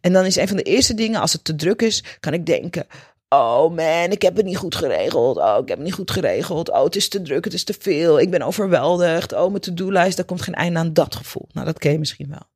En 0.00 0.12
dan 0.12 0.24
is 0.24 0.36
een 0.36 0.48
van 0.48 0.56
de 0.56 0.62
eerste 0.62 0.94
dingen, 0.94 1.20
als 1.20 1.32
het 1.32 1.44
te 1.44 1.54
druk 1.54 1.82
is, 1.82 2.04
kan 2.20 2.32
ik 2.32 2.46
denken: 2.46 2.86
Oh 3.28 3.74
man, 3.74 4.10
ik 4.10 4.22
heb 4.22 4.36
het 4.36 4.44
niet 4.44 4.56
goed 4.56 4.74
geregeld. 4.74 5.36
Oh, 5.36 5.58
ik 5.62 5.68
heb 5.68 5.76
het 5.76 5.86
niet 5.86 5.94
goed 5.94 6.10
geregeld. 6.10 6.70
Oh, 6.70 6.84
het 6.84 6.96
is 6.96 7.08
te 7.08 7.22
druk, 7.22 7.44
het 7.44 7.54
is 7.54 7.64
te 7.64 7.74
veel. 7.78 8.20
Ik 8.20 8.30
ben 8.30 8.42
overweldigd. 8.42 9.32
Oh, 9.32 9.48
mijn 9.48 9.60
to-do-lijst, 9.60 10.16
daar 10.16 10.26
komt 10.26 10.42
geen 10.42 10.54
einde 10.54 10.78
aan 10.78 10.92
dat 10.92 11.14
gevoel. 11.14 11.48
Nou, 11.52 11.66
dat 11.66 11.78
ken 11.78 11.92
je 11.92 11.98
misschien 11.98 12.28
wel. 12.28 12.48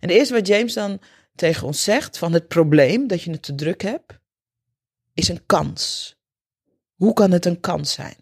En 0.00 0.08
de 0.08 0.14
eerste 0.14 0.34
wat 0.34 0.46
James 0.46 0.74
dan 0.74 1.00
tegen 1.34 1.66
ons 1.66 1.82
zegt 1.82 2.18
van 2.18 2.32
het 2.32 2.48
probleem 2.48 3.06
dat 3.06 3.22
je 3.22 3.30
het 3.30 3.42
te 3.42 3.54
druk 3.54 3.82
hebt, 3.82 4.18
is 5.14 5.28
een 5.28 5.46
kans. 5.46 6.16
Hoe 6.94 7.12
kan 7.12 7.30
het 7.30 7.46
een 7.46 7.60
kans 7.60 7.92
zijn? 7.92 8.16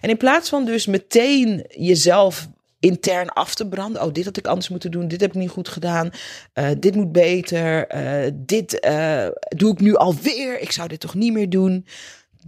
En 0.00 0.10
in 0.10 0.16
plaats 0.16 0.48
van 0.48 0.64
dus 0.64 0.86
meteen 0.86 1.64
jezelf 1.68 2.48
intern 2.86 3.28
af 3.28 3.54
te 3.54 3.68
branden. 3.68 4.02
Oh, 4.02 4.12
dit 4.12 4.24
had 4.24 4.36
ik 4.36 4.46
anders 4.46 4.68
moeten 4.68 4.90
doen. 4.90 5.08
Dit 5.08 5.20
heb 5.20 5.30
ik 5.30 5.40
niet 5.40 5.50
goed 5.50 5.68
gedaan. 5.68 6.10
Uh, 6.54 6.68
dit 6.78 6.94
moet 6.94 7.12
beter. 7.12 7.94
Uh, 7.96 8.32
dit 8.34 8.84
uh, 8.86 9.28
doe 9.48 9.72
ik 9.72 9.80
nu 9.80 9.94
alweer. 9.94 10.60
Ik 10.60 10.72
zou 10.72 10.88
dit 10.88 11.00
toch 11.00 11.14
niet 11.14 11.32
meer 11.32 11.50
doen. 11.50 11.86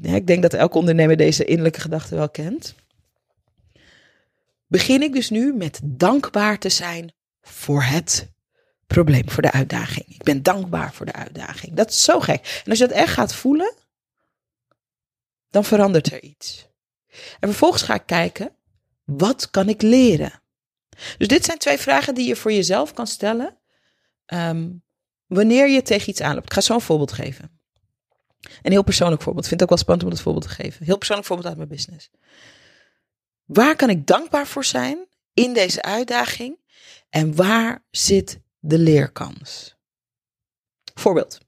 Ik 0.03 0.27
denk 0.27 0.43
dat 0.43 0.55
elke 0.55 0.79
ondernemer 0.79 1.17
deze 1.17 1.45
innerlijke 1.45 1.81
gedachte 1.81 2.15
wel 2.15 2.29
kent. 2.29 2.75
Begin 4.67 5.03
ik 5.03 5.13
dus 5.13 5.31
nu 5.31 5.55
met 5.55 5.81
dankbaar 5.83 6.59
te 6.59 6.69
zijn 6.69 7.13
voor 7.41 7.83
het 7.83 8.29
probleem, 8.87 9.31
voor 9.31 9.43
de 9.43 9.53
uitdaging. 9.53 10.07
Ik 10.09 10.23
ben 10.23 10.43
dankbaar 10.43 10.93
voor 10.93 11.07
de 11.07 11.13
uitdaging. 11.13 11.75
Dat 11.75 11.91
is 11.91 12.05
zo 12.05 12.21
gek. 12.21 12.63
En 12.65 12.71
als 12.71 12.79
je 12.79 12.87
dat 12.87 12.97
echt 12.97 13.13
gaat 13.13 13.35
voelen, 13.35 13.75
dan 15.51 15.65
verandert 15.65 16.13
er 16.13 16.23
iets. 16.23 16.69
En 17.41 17.49
vervolgens 17.49 17.83
ga 17.83 17.95
ik 17.95 18.07
kijken, 18.07 18.53
wat 19.17 19.51
kan 19.51 19.69
ik 19.69 19.83
leren? 19.83 20.43
Dus 21.19 21.29
dit 21.29 21.45
zijn 21.45 21.59
twee 21.59 21.79
vragen 21.79 22.15
die 22.15 22.29
je 22.29 22.37
voor 22.37 22.53
jezelf 22.53 22.93
kan 22.93 23.07
stellen. 23.07 23.59
Um, 24.27 24.83
wanneer 25.27 25.69
je 25.69 25.83
tegen 25.83 26.11
iets 26.11 26.21
aanloopt. 26.21 26.47
Ik 26.47 26.53
ga 26.53 26.61
zo 26.61 26.75
een 26.75 26.81
voorbeeld 26.81 27.13
geven. 27.13 27.61
Een 28.63 28.73
heel 28.73 28.83
persoonlijk 28.83 29.23
voorbeeld. 29.23 29.45
Ik 29.45 29.51
vind 29.51 29.61
het 29.61 29.71
ook 29.71 29.77
wel 29.77 29.85
spannend 29.85 30.09
om 30.09 30.15
het 30.15 30.23
voorbeeld 30.23 30.45
te 30.45 30.63
geven. 30.63 30.85
Heel 30.85 30.97
persoonlijk 30.97 31.29
voorbeeld 31.29 31.49
uit 31.49 31.57
mijn 31.57 31.69
business. 31.69 32.11
Waar 33.45 33.77
kan 33.77 33.91
ik 33.91 34.07
dankbaar 34.07 34.47
voor 34.47 34.65
zijn 34.65 35.07
in 35.35 35.53
deze 35.53 35.83
uitdaging? 35.83 36.59
En 37.11 37.35
waar 37.35 37.85
zit 37.91 38.41
de 38.59 38.79
leerkans? 38.79 39.77
Voorbeeld. 40.95 41.39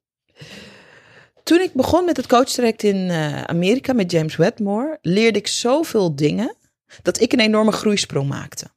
Toen 1.43 1.61
ik 1.61 1.73
begon 1.73 2.05
met 2.05 2.17
het 2.17 2.27
coachtraject 2.27 2.83
in 2.83 2.97
uh, 2.97 3.43
Amerika 3.43 3.93
met 3.93 4.11
James 4.11 4.37
Wedmore, 4.37 4.99
leerde 5.03 5.39
ik 5.39 5.47
zoveel 5.47 6.17
dingen 6.17 6.57
dat 7.03 7.21
ik 7.21 7.33
een 7.33 7.41
enorme 7.41 7.73
groeisprong 7.73 8.29
maakte. 8.29 8.71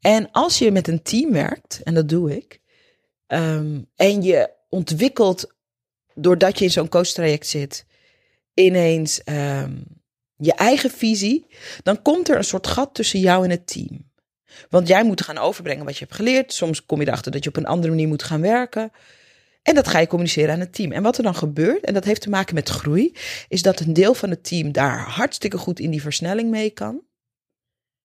En 0.00 0.30
als 0.30 0.58
je 0.58 0.70
met 0.70 0.88
een 0.88 1.02
team 1.02 1.32
werkt, 1.32 1.80
en 1.82 1.94
dat 1.94 2.08
doe 2.08 2.36
ik, 2.36 2.60
um, 3.26 3.90
en 3.96 4.22
je 4.22 4.50
ontwikkelt, 4.68 5.54
doordat 6.14 6.58
je 6.58 6.64
in 6.64 6.70
zo'n 6.70 6.88
coachtraject 6.88 7.46
zit, 7.46 7.86
ineens 8.54 9.20
um, 9.24 9.84
je 10.36 10.54
eigen 10.54 10.90
visie, 10.90 11.46
dan 11.82 12.02
komt 12.02 12.28
er 12.28 12.36
een 12.36 12.44
soort 12.44 12.66
gat 12.66 12.94
tussen 12.94 13.20
jou 13.20 13.44
en 13.44 13.50
het 13.50 13.66
team. 13.66 14.12
Want 14.68 14.88
jij 14.88 15.04
moet 15.04 15.22
gaan 15.22 15.38
overbrengen 15.38 15.84
wat 15.84 15.94
je 15.98 16.04
hebt 16.04 16.16
geleerd. 16.16 16.52
Soms 16.52 16.86
kom 16.86 17.00
je 17.00 17.06
erachter 17.06 17.32
dat 17.32 17.44
je 17.44 17.48
op 17.48 17.56
een 17.56 17.66
andere 17.66 17.92
manier 17.92 18.08
moet 18.08 18.22
gaan 18.22 18.40
werken. 18.40 18.92
En 19.64 19.74
dat 19.74 19.88
ga 19.88 19.98
je 19.98 20.06
communiceren 20.06 20.52
aan 20.52 20.60
het 20.60 20.74
team. 20.74 20.92
En 20.92 21.02
wat 21.02 21.16
er 21.16 21.22
dan 21.22 21.34
gebeurt, 21.34 21.84
en 21.84 21.94
dat 21.94 22.04
heeft 22.04 22.20
te 22.20 22.28
maken 22.28 22.54
met 22.54 22.68
groei, 22.68 23.12
is 23.48 23.62
dat 23.62 23.80
een 23.80 23.92
deel 23.92 24.14
van 24.14 24.30
het 24.30 24.44
team 24.44 24.72
daar 24.72 24.98
hartstikke 24.98 25.58
goed 25.58 25.80
in 25.80 25.90
die 25.90 26.02
versnelling 26.02 26.50
mee 26.50 26.70
kan. 26.70 27.02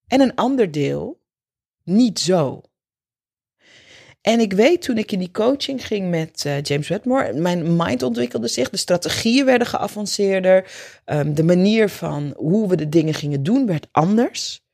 En 0.08 0.22
een 0.22 0.36
ander 0.36 0.72
deel 0.72 1.22
niet 1.84 2.20
zo. 2.20 2.62
En 4.22 4.40
ik 4.40 4.54
weet 4.54 4.82
toen 4.82 4.98
ik 4.98 5.12
in 5.12 5.20
die 5.20 5.32
coaching 5.32 5.88
ging 5.88 6.10
met 6.10 6.44
uh, 6.48 6.62
James 6.62 6.88
Wedmore, 6.88 7.34
mijn 7.34 7.76
mind 7.76 8.04
ontwikkelde 8.04 8.48
zich, 8.48 8.70
de 8.70 8.78
strategieën 8.78 9.46
werden 9.46 9.68
geavanceerder, 9.68 10.72
um, 11.06 11.34
de 11.34 11.44
manier 11.44 11.90
van 11.90 12.34
hoe 12.38 12.70
we 12.70 12.76
de 12.76 12.90
dingen 12.90 13.14
gingen 13.14 13.44
doen 13.44 13.66
werd 13.66 13.88
anders. 13.92 14.66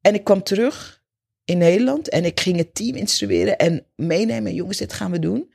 En 0.00 0.14
ik 0.14 0.24
kwam 0.24 0.42
terug 0.42 1.02
in 1.44 1.58
Nederland. 1.58 2.08
En 2.08 2.24
ik 2.24 2.40
ging 2.40 2.56
het 2.56 2.74
team 2.74 2.96
instrueren 2.96 3.58
en 3.58 3.86
meenemen. 3.96 4.54
Jongens, 4.54 4.78
dit 4.78 4.92
gaan 4.92 5.10
we 5.10 5.18
doen. 5.18 5.52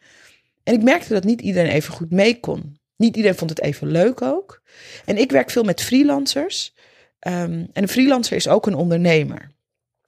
En 0.67 0.73
ik 0.73 0.83
merkte 0.83 1.13
dat 1.13 1.23
niet 1.23 1.41
iedereen 1.41 1.71
even 1.71 1.93
goed 1.93 2.11
mee 2.11 2.39
kon. 2.39 2.79
Niet 2.95 3.15
iedereen 3.15 3.37
vond 3.37 3.49
het 3.49 3.61
even 3.61 3.87
leuk 3.87 4.21
ook. 4.21 4.61
En 5.05 5.17
ik 5.17 5.31
werk 5.31 5.49
veel 5.49 5.63
met 5.63 5.81
freelancers. 5.81 6.73
Ehm, 7.19 7.65
en 7.73 7.83
een 7.83 7.87
freelancer 7.87 8.35
is 8.35 8.47
ook 8.47 8.65
een 8.65 8.75
ondernemer. 8.75 9.51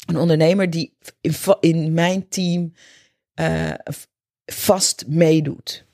Een 0.05 0.17
ondernemer 0.17 0.69
die 0.69 0.97
in, 1.21 1.35
in 1.59 1.93
mijn 1.93 2.29
team 2.29 2.73
uh, 3.35 3.73
vast 4.45 5.07
meedoet. 5.07 5.85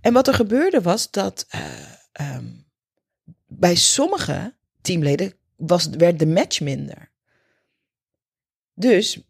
En 0.00 0.12
wat 0.12 0.28
er 0.28 0.34
gebeurde 0.34 0.80
was 0.80 1.10
dat 1.10 1.46
uh, 1.54 2.36
um, 2.36 2.66
bij 3.46 3.74
sommige 3.74 4.54
teamleden 4.80 5.32
was, 5.56 5.88
werd 5.88 6.18
de 6.18 6.26
match 6.26 6.60
minder. 6.60 7.10
Dus 8.74 9.20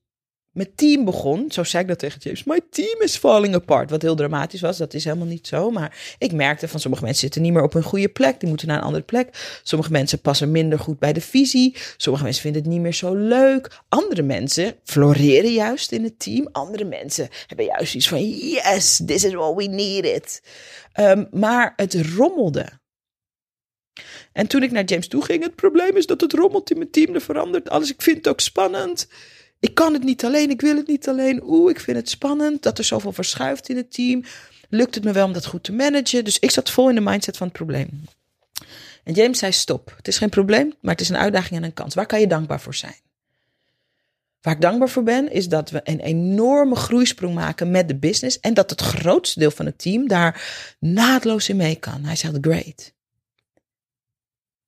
mijn 0.50 0.74
team 0.74 1.04
begon, 1.04 1.50
zo 1.50 1.64
zei 1.64 1.82
ik 1.82 1.88
dat 1.88 1.98
tegen 1.98 2.20
James, 2.20 2.44
my 2.44 2.60
team 2.70 3.00
is 3.00 3.16
falling 3.16 3.54
apart. 3.54 3.90
Wat 3.90 4.02
heel 4.02 4.14
dramatisch 4.14 4.60
was, 4.60 4.76
dat 4.76 4.94
is 4.94 5.04
helemaal 5.04 5.26
niet 5.26 5.46
zo. 5.46 5.70
Maar 5.70 6.14
ik 6.18 6.32
merkte 6.32 6.68
van 6.68 6.80
sommige 6.80 7.02
mensen 7.02 7.20
zitten 7.20 7.42
niet 7.42 7.52
meer 7.52 7.62
op 7.62 7.74
een 7.74 7.82
goede 7.82 8.08
plek. 8.08 8.40
Die 8.40 8.48
moeten 8.48 8.66
naar 8.68 8.76
een 8.76 8.84
andere 8.84 9.04
plek. 9.04 9.60
Sommige 9.62 9.90
mensen 9.90 10.20
passen 10.20 10.50
minder 10.50 10.78
goed 10.78 10.98
bij 10.98 11.12
de 11.12 11.20
visie. 11.20 11.76
Sommige 11.96 12.24
mensen 12.24 12.42
vinden 12.42 12.62
het 12.62 12.70
niet 12.70 12.80
meer 12.80 12.94
zo 12.94 13.14
leuk. 13.14 13.80
Andere 13.88 14.22
mensen 14.22 14.74
floreren 14.84 15.52
juist 15.52 15.92
in 15.92 16.04
het 16.04 16.18
team. 16.18 16.48
Andere 16.52 16.84
mensen 16.84 17.28
hebben 17.46 17.66
juist 17.66 17.94
iets 17.94 18.08
van, 18.08 18.28
yes, 18.28 19.00
this 19.06 19.24
is 19.24 19.32
what 19.32 19.56
we 19.56 19.64
needed. 19.64 20.42
Um, 21.00 21.28
maar 21.30 21.72
het 21.76 21.94
rommelde. 22.16 22.78
En 24.32 24.46
toen 24.46 24.62
ik 24.62 24.70
naar 24.70 24.84
James 24.84 25.08
toe 25.08 25.24
ging, 25.24 25.42
het 25.42 25.54
probleem 25.54 25.96
is 25.96 26.06
dat 26.06 26.20
het 26.20 26.32
rommelt 26.32 26.70
in 26.70 26.78
mijn 26.78 26.90
team. 26.90 27.14
Er 27.14 27.20
verandert 27.20 27.68
alles. 27.68 27.90
Ik 27.90 28.02
vind 28.02 28.16
het 28.16 28.28
ook 28.28 28.40
spannend. 28.40 29.08
Ik 29.60 29.74
kan 29.74 29.92
het 29.92 30.02
niet 30.02 30.24
alleen, 30.24 30.50
ik 30.50 30.60
wil 30.60 30.76
het 30.76 30.86
niet 30.86 31.08
alleen. 31.08 31.42
Oeh, 31.42 31.70
ik 31.70 31.80
vind 31.80 31.96
het 31.96 32.08
spannend 32.08 32.62
dat 32.62 32.78
er 32.78 32.84
zoveel 32.84 33.12
verschuift 33.12 33.68
in 33.68 33.76
het 33.76 33.92
team. 33.92 34.24
Lukt 34.68 34.94
het 34.94 35.04
me 35.04 35.12
wel 35.12 35.26
om 35.26 35.32
dat 35.32 35.46
goed 35.46 35.64
te 35.64 35.72
managen? 35.72 36.24
Dus 36.24 36.38
ik 36.38 36.50
zat 36.50 36.70
vol 36.70 36.88
in 36.88 36.94
de 36.94 37.00
mindset 37.00 37.36
van 37.36 37.46
het 37.46 37.56
probleem. 37.56 38.04
En 39.04 39.12
James 39.12 39.38
zei: 39.38 39.52
Stop. 39.52 39.94
Het 39.96 40.08
is 40.08 40.18
geen 40.18 40.28
probleem, 40.28 40.74
maar 40.80 40.92
het 40.92 41.00
is 41.00 41.08
een 41.08 41.16
uitdaging 41.16 41.60
en 41.60 41.64
een 41.64 41.74
kans. 41.74 41.94
Waar 41.94 42.06
kan 42.06 42.20
je 42.20 42.26
dankbaar 42.26 42.60
voor 42.60 42.74
zijn? 42.74 42.96
Waar 44.40 44.54
ik 44.54 44.60
dankbaar 44.60 44.88
voor 44.88 45.02
ben, 45.02 45.32
is 45.32 45.48
dat 45.48 45.70
we 45.70 45.80
een 45.84 46.00
enorme 46.00 46.76
groeisprong 46.76 47.34
maken 47.34 47.70
met 47.70 47.88
de 47.88 47.96
business. 47.96 48.40
En 48.40 48.54
dat 48.54 48.70
het 48.70 48.80
grootste 48.80 49.38
deel 49.38 49.50
van 49.50 49.66
het 49.66 49.78
team 49.78 50.08
daar 50.08 50.42
naadloos 50.78 51.48
in 51.48 51.56
mee 51.56 51.76
kan. 51.76 52.04
Hij 52.04 52.16
zegt: 52.16 52.36
Great. 52.40 52.92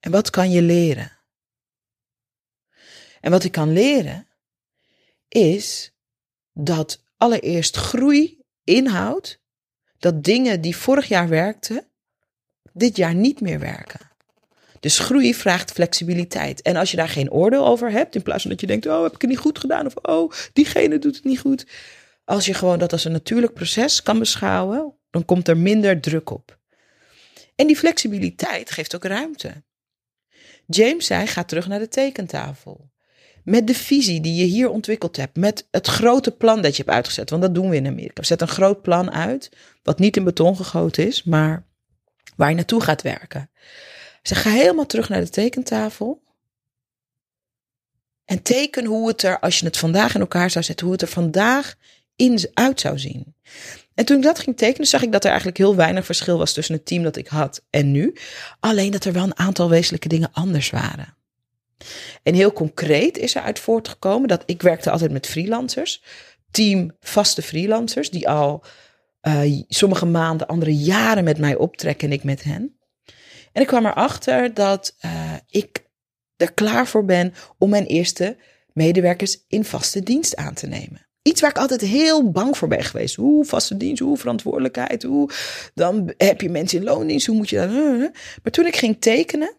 En 0.01 0.11
wat 0.11 0.31
kan 0.31 0.51
je 0.51 0.63
leren? 0.63 1.13
En 3.21 3.31
wat 3.31 3.45
ik 3.45 3.53
kan 3.53 3.73
leren, 3.73 4.27
is 5.33 5.93
dat 6.53 7.03
allereerst 7.17 7.77
groei 7.77 8.41
inhoudt 8.65 9.41
dat 9.99 10.25
dingen 10.25 10.61
die 10.61 10.77
vorig 10.77 11.09
jaar 11.09 11.29
werkten, 11.29 11.87
dit 12.73 12.97
jaar 12.97 13.15
niet 13.15 13.41
meer 13.41 13.59
werken. 13.59 14.11
Dus 14.81 14.99
groei 14.99 15.35
vraagt 15.35 15.73
flexibiliteit. 15.73 16.63
En 16.63 16.77
als 16.77 16.91
je 16.91 16.97
daar 16.97 17.09
geen 17.09 17.31
oordeel 17.31 17.67
over 17.67 17.91
hebt, 17.91 18.15
in 18.15 18.23
plaats 18.23 18.43
van 18.43 18.51
dat 18.51 18.61
je 18.61 18.67
denkt: 18.67 18.87
oh, 18.87 19.03
heb 19.03 19.15
ik 19.15 19.21
het 19.21 19.31
niet 19.31 19.39
goed 19.39 19.59
gedaan? 19.59 19.87
Of 19.87 19.97
oh, 19.97 20.33
diegene 20.53 20.99
doet 20.99 21.15
het 21.15 21.25
niet 21.25 21.41
goed. 21.41 21.67
Als 22.25 22.47
je 22.47 22.55
gewoon 22.55 22.79
dat 22.79 22.93
als 22.93 23.05
een 23.05 23.13
natuurlijk 23.13 23.55
proces 23.55 24.03
kan 24.03 24.19
beschouwen, 24.19 24.95
dan 25.11 25.25
komt 25.25 25.49
er 25.49 25.57
minder 25.57 26.01
druk 26.01 26.31
op. 26.31 26.59
En 27.55 27.67
die 27.67 27.77
flexibiliteit 27.77 28.71
geeft 28.71 28.95
ook 28.95 29.05
ruimte. 29.05 29.65
James 30.67 31.07
zei: 31.07 31.27
ga 31.27 31.45
terug 31.45 31.69
naar 31.69 31.79
de 31.79 31.89
tekentafel. 31.89 32.92
Met 33.45 33.67
de 33.67 33.75
visie 33.75 34.21
die 34.21 34.35
je 34.35 34.45
hier 34.45 34.71
ontwikkeld 34.71 35.17
hebt. 35.17 35.37
Met 35.37 35.67
het 35.71 35.87
grote 35.87 36.31
plan 36.31 36.63
dat 36.63 36.77
je 36.77 36.83
hebt 36.83 36.95
uitgezet. 36.95 37.31
Want 37.31 37.43
dat 37.43 37.55
doen 37.55 37.69
we 37.69 37.77
in 37.77 37.87
Amerika. 37.87 38.21
We 38.21 38.27
zetten 38.27 38.49
een 38.49 38.55
groot 38.55 38.83
plan 38.83 39.11
uit. 39.11 39.51
Wat 39.83 39.99
niet 39.99 40.17
in 40.17 40.25
beton 40.25 40.57
gegoten 40.57 41.07
is. 41.07 41.23
Maar 41.23 41.67
waar 42.37 42.49
je 42.49 42.55
naartoe 42.55 42.81
gaat 42.81 43.03
werken. 43.03 43.51
Ze 44.23 44.35
ga 44.35 44.51
helemaal 44.51 44.87
terug 44.87 45.09
naar 45.09 45.21
de 45.21 45.29
tekentafel. 45.29 46.23
En 48.25 48.43
teken 48.43 48.85
hoe 48.85 49.09
het 49.09 49.23
er, 49.23 49.41
als 49.41 49.59
je 49.59 49.65
het 49.65 49.77
vandaag 49.77 50.15
in 50.15 50.21
elkaar 50.21 50.51
zou 50.51 50.65
zetten, 50.65 50.87
hoe 50.87 50.95
het 50.95 51.05
er 51.05 51.09
vandaag 51.09 51.75
in 52.17 52.51
uit 52.55 52.81
zou 52.81 52.99
zien. 52.99 53.35
En 53.95 54.05
toen 54.05 54.17
ik 54.17 54.23
dat 54.23 54.39
ging 54.39 54.57
tekenen, 54.57 54.87
zag 54.87 55.03
ik 55.03 55.13
dat 55.13 55.23
er 55.23 55.29
eigenlijk 55.29 55.59
heel 55.59 55.77
weinig 55.77 56.05
verschil 56.05 56.39
was 56.39 56.53
tussen 56.53 56.75
het 56.75 56.87
team 56.87 57.03
dat 57.03 57.17
ik 57.17 57.27
had 57.27 57.65
en 57.71 57.91
nu. 57.91 58.17
Alleen 58.61 58.91
dat 58.91 59.05
er 59.05 59.13
wel 59.13 59.25
een 59.25 59.39
aantal 59.39 59.69
wezenlijke 59.69 60.09
dingen 60.09 60.33
anders 60.33 60.71
waren. 60.71 61.17
En 62.23 62.35
heel 62.35 62.53
concreet 62.53 63.19
is 63.19 63.35
er 63.35 63.43
uit 63.43 63.59
voortgekomen 63.59 64.29
dat 64.29 64.43
ik 64.47 64.63
werkte 64.63 64.91
altijd 64.91 65.11
met 65.13 65.27
freelancers. 65.27 66.03
Team 66.51 66.97
vaste 67.01 67.43
freelancers 67.43 68.11
die 68.11 68.29
al 68.29 68.65
uh, 69.23 69.63
sommige 69.69 70.07
maanden, 70.07 70.47
andere 70.47 70.77
jaren 70.77 71.25
met 71.25 71.39
mij 71.39 71.57
optrekken 71.57 72.09
en 72.09 72.15
ik 72.15 72.25
met 72.25 72.43
hen. 72.43 72.77
En 73.53 73.63
ik 73.63 73.67
kwam 73.67 73.87
erachter 73.87 74.55
dat 74.55 74.97
uh, 75.05 75.33
ik 75.47 75.91
er 76.37 76.53
klaar 76.53 76.87
voor 76.87 77.05
ben 77.05 77.35
om 77.59 77.71
mijn 77.71 77.87
eerste 77.87 78.37
medewerkers 78.73 79.45
in 79.49 79.65
vaste 79.65 80.03
dienst 80.03 80.37
aan 80.37 80.55
te 80.55 80.67
nemen. 80.67 81.07
Iets 81.23 81.41
waar 81.41 81.51
ik 81.51 81.59
altijd 81.59 81.81
heel 81.81 82.31
bang 82.31 82.57
voor 82.57 82.69
ben 82.69 82.85
geweest. 82.85 83.15
Hoe 83.15 83.45
vaste 83.45 83.77
dienst, 83.77 84.03
hoe 84.03 84.17
verantwoordelijkheid, 84.17 85.03
hoe 85.03 85.31
dan 85.75 86.13
heb 86.17 86.41
je 86.41 86.51
mensen 86.51 86.79
in 86.79 86.85
loondienst, 86.85 87.27
hoe 87.27 87.37
moet 87.37 87.51
je 87.51 87.57
dat? 87.57 87.71
Maar 88.43 88.53
toen 88.53 88.67
ik 88.67 88.77
ging 88.77 89.01
tekenen, 89.01 89.57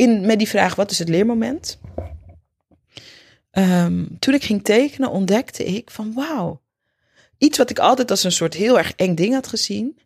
in, 0.00 0.26
met 0.26 0.38
die 0.38 0.48
vraag: 0.48 0.74
wat 0.74 0.90
is 0.90 0.98
het 0.98 1.08
leermoment? 1.08 1.78
Um, 3.52 4.18
toen 4.18 4.34
ik 4.34 4.44
ging 4.44 4.64
tekenen, 4.64 5.10
ontdekte 5.10 5.64
ik 5.64 5.90
van 5.90 6.12
wauw. 6.12 6.62
Iets 7.38 7.58
wat 7.58 7.70
ik 7.70 7.78
altijd 7.78 8.10
als 8.10 8.24
een 8.24 8.32
soort 8.32 8.54
heel 8.54 8.78
erg 8.78 8.92
eng 8.92 9.14
ding 9.14 9.34
had 9.34 9.46
gezien. 9.46 9.98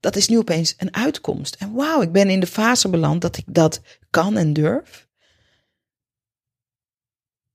Dat 0.00 0.16
is 0.16 0.28
nu 0.28 0.38
opeens 0.38 0.74
een 0.76 0.94
uitkomst. 0.94 1.54
En 1.54 1.72
wauw, 1.72 2.02
ik 2.02 2.12
ben 2.12 2.30
in 2.30 2.40
de 2.40 2.46
fase 2.46 2.88
beland 2.88 3.20
dat 3.20 3.36
ik 3.36 3.44
dat 3.46 3.80
kan 4.10 4.36
en 4.36 4.52
durf. 4.52 5.08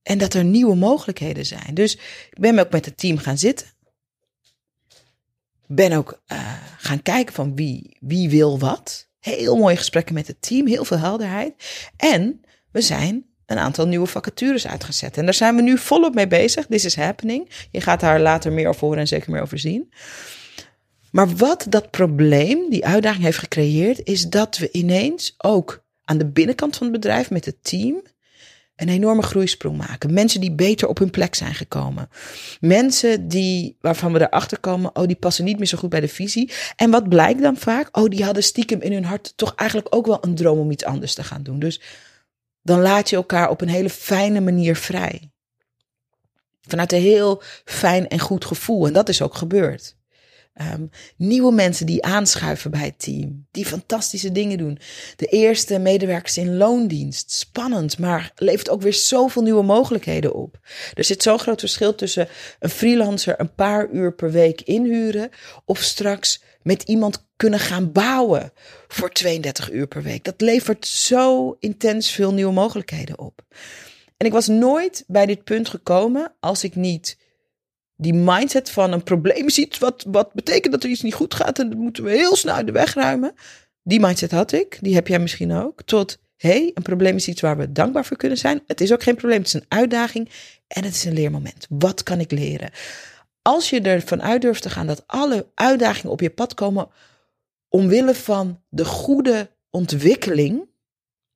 En 0.02 0.18
dat 0.18 0.34
er 0.34 0.44
nieuwe 0.44 0.76
mogelijkheden 0.76 1.46
zijn. 1.46 1.74
Dus 1.74 1.96
ik 2.30 2.40
ben 2.40 2.60
ook 2.60 2.72
met 2.72 2.86
het 2.86 2.98
team 2.98 3.18
gaan 3.18 3.38
zitten. 3.38 3.68
Ben 5.68 5.92
ook 5.92 6.22
uh, 6.28 6.64
gaan 6.78 7.02
kijken 7.02 7.34
van 7.34 7.56
wie, 7.56 7.98
wie 8.00 8.30
wil 8.30 8.60
wat. 8.60 9.05
Heel 9.34 9.56
mooie 9.56 9.76
gesprekken 9.76 10.14
met 10.14 10.28
het 10.28 10.42
team, 10.42 10.68
heel 10.68 10.86
veel 10.86 10.98
helderheid. 10.98 11.54
En 11.98 12.42
we 12.72 12.82
zijn 12.82 13.26
een 13.46 13.58
aantal 13.58 13.88
nieuwe 13.88 14.06
vacatures 14.06 14.68
uitgezet. 14.68 15.18
En 15.18 15.26
daar 15.26 15.34
zijn 15.34 15.56
we 15.56 15.62
nu 15.62 15.78
volop 15.78 16.14
mee 16.14 16.28
bezig. 16.28 16.66
This 16.66 16.86
is 16.86 16.96
happening. 16.96 17.50
Je 17.72 17.82
gaat 17.82 18.00
daar 18.00 18.20
later 18.20 18.52
meer 18.52 18.68
over 18.68 18.82
horen 18.82 19.00
en 19.00 19.08
zeker 19.08 19.32
meer 19.32 19.42
over 19.42 19.60
zien. 19.60 19.94
Maar 21.12 21.36
wat 21.36 21.66
dat 21.70 21.92
probleem, 21.92 22.70
die 22.70 22.86
uitdaging 22.86 23.24
heeft 23.24 23.38
gecreëerd, 23.38 24.02
is 24.04 24.24
dat 24.30 24.58
we 24.58 24.70
ineens 24.72 25.36
ook 25.38 25.84
aan 26.04 26.18
de 26.18 26.28
binnenkant 26.32 26.78
van 26.78 26.88
het 26.88 26.96
bedrijf 26.96 27.30
met 27.30 27.46
het 27.46 27.64
team 27.64 28.02
een 28.76 28.90
enorme 28.90 29.22
groeisprong 29.22 29.78
maken. 29.78 30.14
Mensen 30.14 30.42
die 30.42 30.52
beter 30.52 30.88
op 30.88 30.98
hun 30.98 31.10
plek 31.10 31.36
zijn 31.36 31.54
gekomen. 31.54 32.10
Mensen 32.60 33.28
die, 33.28 33.78
waarvan 33.82 34.14
we 34.14 34.22
erachter 34.22 34.60
komen, 34.60 34.96
oh, 34.96 35.08
die 35.08 35.16
passen 35.16 35.46
niet 35.46 35.58
meer 35.58 35.68
zo 35.68 35.78
goed 35.78 35.90
bij 35.90 36.00
de 36.00 36.08
visie. 36.08 36.52
En 36.76 36.92
wat 36.92 37.10
blijkt 37.10 37.42
dan 37.42 37.58
vaak? 37.58 37.98
Oh, 37.98 38.10
die 38.10 38.24
hadden 38.24 38.44
stiekem 38.44 38.82
in 38.82 38.92
hun 38.92 39.06
hart 39.06 39.34
toch 39.36 39.56
eigenlijk 39.56 39.96
ook 39.96 40.06
wel 40.06 40.18
een 40.22 40.36
droom 40.36 40.60
om 40.60 40.72
iets 40.72 40.86
anders 40.86 41.14
te 41.14 41.24
gaan 41.24 41.44
doen. 41.44 41.60
Dus 41.60 41.82
dan 42.62 42.82
laat 42.82 43.10
je 43.10 43.16
elkaar 43.16 43.50
op 43.50 43.62
een 43.62 43.70
hele 43.70 43.90
fijne 43.90 44.42
manier 44.42 44.76
vrij. 44.76 45.30
Vanuit 46.62 46.92
een 46.92 47.02
heel 47.02 47.42
fijn 47.66 48.08
en 48.08 48.20
goed 48.20 48.46
gevoel. 48.46 48.88
En 48.88 48.94
dat 48.94 49.10
is 49.10 49.22
ook 49.22 49.36
gebeurd. 49.36 49.95
Um, 50.62 50.90
nieuwe 51.18 51.52
mensen 51.52 51.86
die 51.86 52.04
aanschuiven 52.04 52.72
bij 52.72 52.86
het 52.86 53.00
team, 53.00 53.46
die 53.52 53.66
fantastische 53.66 54.32
dingen 54.32 54.58
doen. 54.58 54.80
De 55.16 55.26
eerste 55.26 55.80
medewerkers 55.80 56.38
in 56.38 56.58
loondienst, 56.58 57.32
spannend, 57.32 57.98
maar 58.00 58.32
levert 58.36 58.70
ook 58.70 58.82
weer 58.82 58.94
zoveel 58.94 59.42
nieuwe 59.42 59.64
mogelijkheden 59.64 60.34
op. 60.34 60.60
Er 60.94 61.04
zit 61.04 61.24
zo'n 61.24 61.40
groot 61.40 61.60
verschil 61.60 61.96
tussen 61.96 62.28
een 62.60 62.70
freelancer 62.70 63.40
een 63.40 63.54
paar 63.56 63.90
uur 63.90 64.14
per 64.14 64.32
week 64.32 64.62
inhuren 64.62 65.30
of 65.66 65.80
straks 65.80 66.42
met 66.62 66.84
iemand 66.84 67.26
kunnen 67.36 67.60
gaan 67.60 67.92
bouwen 67.92 68.52
voor 68.88 69.12
32 69.12 69.72
uur 69.72 69.88
per 69.88 70.04
week. 70.04 70.24
Dat 70.24 70.42
levert 70.42 70.88
zo 70.88 71.56
intens 71.60 72.12
veel 72.12 72.34
nieuwe 72.34 72.54
mogelijkheden 72.54 73.20
op. 73.20 73.42
En 74.18 74.26
ik 74.26 74.32
was 74.32 74.48
nooit 74.48 75.04
bij 75.08 75.26
dit 75.26 75.44
punt 75.44 75.70
gekomen 75.70 76.34
als 76.40 76.64
ik 76.64 76.76
niet 76.76 77.18
die 77.96 78.14
mindset 78.14 78.70
van 78.70 78.92
een 78.92 79.04
probleem 79.04 79.50
ziet, 79.50 79.78
wat, 79.78 80.06
wat 80.08 80.34
betekent 80.34 80.74
dat 80.74 80.84
er 80.84 80.90
iets 80.90 81.02
niet 81.02 81.14
goed 81.14 81.34
gaat 81.34 81.60
en 81.60 81.70
dat 81.70 81.78
moeten 81.78 82.04
we 82.04 82.10
heel 82.10 82.36
snel 82.36 82.56
uit 82.56 82.66
de 82.66 82.72
weg 82.72 82.94
ruimen. 82.94 83.34
Die 83.84 84.00
mindset 84.00 84.32
had 84.32 84.52
ik, 84.52 84.78
die 84.82 84.96
heb 84.96 85.08
jij 85.08 85.20
misschien 85.20 85.52
ook. 85.52 85.84
Tot, 85.84 86.20
hé, 86.36 86.50
hey, 86.50 86.72
een 86.74 86.84
probleem 86.84 87.16
is 87.16 87.28
iets 87.28 87.42
waar 87.42 87.58
we 87.58 87.72
dankbaar 87.72 88.06
voor 88.06 88.18
kunnen 88.18 88.38
zijn. 88.38 88.64
Het 88.68 88.82
is 88.82 88.94
ook 88.94 89.04
geen 89.04 89.16
probleem, 89.16 89.38
het 89.38 89.48
is 89.48 89.54
een 89.54 89.66
uitdaging 89.68 90.30
en 90.68 90.84
het 90.84 90.94
is 90.94 91.06
een 91.06 91.14
leermoment. 91.14 91.68
Wat 91.70 92.04
kan 92.04 92.20
ik 92.20 92.32
leren? 92.32 92.72
Als 93.42 93.70
je 93.70 93.82
ervan 93.82 94.22
uit 94.22 94.42
durft 94.42 94.62
te 94.62 94.70
gaan 94.70 94.88
dat 94.88 95.04
alle 95.06 95.48
uitdagingen 95.54 96.12
op 96.12 96.22
je 96.22 96.30
pad 96.30 96.54
komen 96.54 96.88
omwille 97.70 98.16
van 98.16 98.62
de 98.70 98.86
goede 98.86 99.50
ontwikkeling 99.70 100.68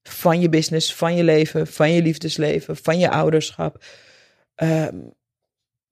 van 0.04 0.42
je 0.42 0.50
business, 0.50 0.96
van 0.96 1.16
je 1.16 1.24
leven, 1.24 1.68
van 1.68 1.92
je 1.92 2.02
liefdesleven, 2.02 2.78
van 2.78 3.00
je 3.00 3.10
ouderschap, 3.10 3.84
ehm, 4.56 4.98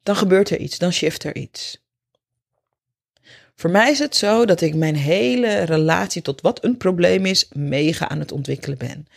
dan 0.07 0.15
gebeurt 0.15 0.49
er 0.49 0.57
iets, 0.57 0.77
dan 0.77 0.91
shift 0.91 1.23
er 1.23 1.35
iets. 1.35 1.85
Voor 3.55 3.69
mij 3.69 3.91
is 3.91 3.99
het 3.99 4.15
zo 4.15 4.45
dat 4.45 4.61
ik 4.61 4.75
mijn 4.75 4.95
hele 4.95 5.61
relatie 5.61 6.21
tot 6.21 6.41
wat 6.41 6.63
een 6.63 6.77
probleem 6.77 7.25
is, 7.25 7.47
mega 7.51 8.09
aan 8.09 8.19
het 8.19 8.31
ontwikkelen 8.31 8.77
ben. 8.77 9.07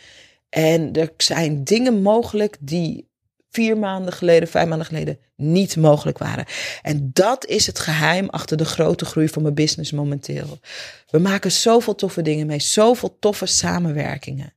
En 0.49 0.93
er 0.93 1.13
zijn 1.17 1.63
dingen 1.63 2.01
mogelijk 2.01 2.57
die 2.59 3.09
vier 3.49 3.77
maanden 3.77 4.13
geleden, 4.13 4.47
vijf 4.47 4.67
maanden 4.67 4.87
geleden 4.87 5.19
niet 5.35 5.75
mogelijk 5.77 6.17
waren. 6.17 6.45
En 6.81 7.09
dat 7.13 7.45
is 7.45 7.67
het 7.67 7.79
geheim 7.79 8.29
achter 8.29 8.57
de 8.57 8.65
grote 8.65 9.05
groei 9.05 9.29
van 9.29 9.41
mijn 9.41 9.53
business 9.53 9.91
momenteel. 9.91 10.59
We 11.09 11.19
maken 11.19 11.51
zoveel 11.51 11.95
toffe 11.95 12.21
dingen 12.21 12.47
mee, 12.47 12.59
zoveel 12.59 13.17
toffe 13.19 13.45
samenwerkingen. 13.45 14.53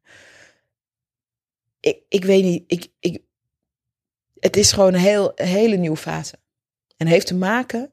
Ik, 1.80 1.98
ik 2.08 2.24
weet 2.24 2.44
niet, 2.44 2.64
ik, 2.66 2.86
ik, 3.00 3.22
het 4.44 4.56
is 4.56 4.72
gewoon 4.72 4.94
een, 4.94 5.00
heel, 5.00 5.32
hele 5.34 5.76
nieuwe 5.76 5.96
fase. 5.96 6.34
En 6.96 7.06
heeft 7.06 7.26
te 7.26 7.34
maken 7.34 7.92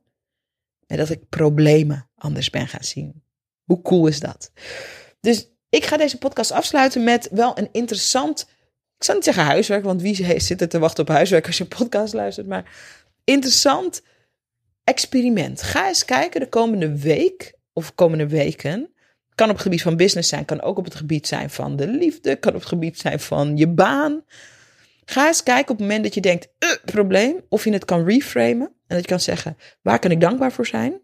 met 0.88 0.98
dat 0.98 1.10
ik 1.10 1.30
problemen 1.30 2.10
anders 2.16 2.50
ben 2.50 2.68
gaan 2.68 2.84
zien. 2.84 3.24
Hoe 3.64 3.82
cool 3.82 4.08
is 4.08 4.20
dat? 4.20 4.52
Dus 5.20 5.48
ik 5.70 5.86
ga 5.86 5.98
deze 5.98 6.18
podcast 6.18 6.52
afsluiten 6.52 7.04
met 7.04 7.30
wel 7.32 7.58
een 7.58 7.70
interessant 7.72 8.48
ik 9.02 9.08
zou 9.08 9.18
niet 9.18 9.28
zeggen 9.28 9.46
huiswerk, 9.46 9.84
want 9.84 10.02
wie 10.02 10.40
zit 10.40 10.62
er 10.62 10.70
te 10.70 10.80
wachten 10.80 11.04
op 11.04 11.10
huiswerk 11.10 11.48
als 11.48 11.58
je 11.58 11.66
podcast 11.66 12.14
luistert, 12.14 12.48
maar 12.48 12.76
interessant 13.24 14.02
experiment. 14.84 15.62
Ga 15.62 15.88
eens 15.88 16.06
kijken 16.06 16.40
de 16.40 16.50
komende 16.50 16.98
week 16.98 17.54
of 17.74 17.96
komende 17.96 18.28
weken. 18.28 18.94
Kan 19.36 19.48
op 19.48 19.54
het 19.54 19.64
gebied 19.64 19.82
van 19.82 19.96
business 19.96 20.30
zijn, 20.30 20.46
kan 20.46 20.62
ook 20.62 20.78
op 20.78 20.84
het 20.84 20.96
gebied 20.96 21.28
zijn 21.28 21.50
van 21.50 21.76
de 21.76 21.88
liefde, 21.88 22.36
kan 22.36 22.54
op 22.54 22.60
het 22.60 22.68
gebied 22.68 23.00
zijn 23.00 23.20
van 23.20 23.58
je 23.58 23.68
baan. 23.68 24.24
Ga 25.12 25.28
eens 25.28 25.44
kijken 25.44 25.72
op 25.72 25.78
het 25.78 25.88
moment 25.88 26.04
dat 26.04 26.14
je 26.14 26.22
denkt, 26.22 26.48
uh, 26.60 26.70
probleem, 26.86 27.42
of 27.50 27.64
je 27.64 27.72
het 27.72 27.86
kan 27.86 28.06
reframen 28.06 28.68
en 28.68 28.96
dat 28.96 29.02
je 29.02 29.08
kan 29.08 29.20
zeggen, 29.20 29.58
waar 29.82 30.00
kan 30.00 30.12
ik 30.12 30.22
dankbaar 30.22 30.52
voor 30.52 30.66
zijn? 30.66 31.02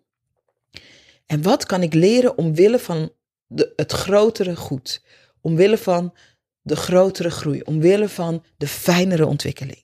En 1.26 1.42
wat 1.42 1.66
kan 1.66 1.82
ik 1.82 1.94
leren 1.94 2.38
omwille 2.38 2.80
van 2.80 3.12
de, 3.48 3.74
het 3.76 3.92
grotere 3.92 4.56
goed? 4.56 5.04
Omwille 5.42 5.78
van 5.78 6.14
de 6.62 6.76
grotere 6.76 7.30
groei, 7.30 7.62
omwille 7.62 8.10
van 8.10 8.44
de 8.58 8.68
fijnere 8.68 9.26
ontwikkeling. 9.26 9.84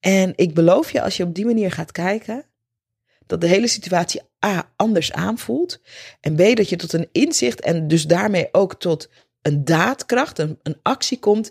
En 0.00 0.32
ik 0.36 0.54
beloof 0.54 0.92
je, 0.92 1.02
als 1.02 1.16
je 1.16 1.24
op 1.24 1.34
die 1.34 1.46
manier 1.46 1.70
gaat 1.70 1.92
kijken, 1.92 2.44
dat 3.26 3.40
de 3.40 3.46
hele 3.46 3.68
situatie 3.68 4.20
A 4.44 4.72
anders 4.76 5.12
aanvoelt. 5.12 5.80
En 6.20 6.34
B 6.34 6.56
dat 6.56 6.68
je 6.68 6.76
tot 6.76 6.92
een 6.92 7.08
inzicht 7.12 7.60
en 7.60 7.88
dus 7.88 8.06
daarmee 8.06 8.48
ook 8.52 8.80
tot 8.80 9.08
een 9.42 9.64
daadkracht, 9.64 10.38
een, 10.38 10.58
een 10.62 10.78
actie 10.82 11.18
komt, 11.18 11.50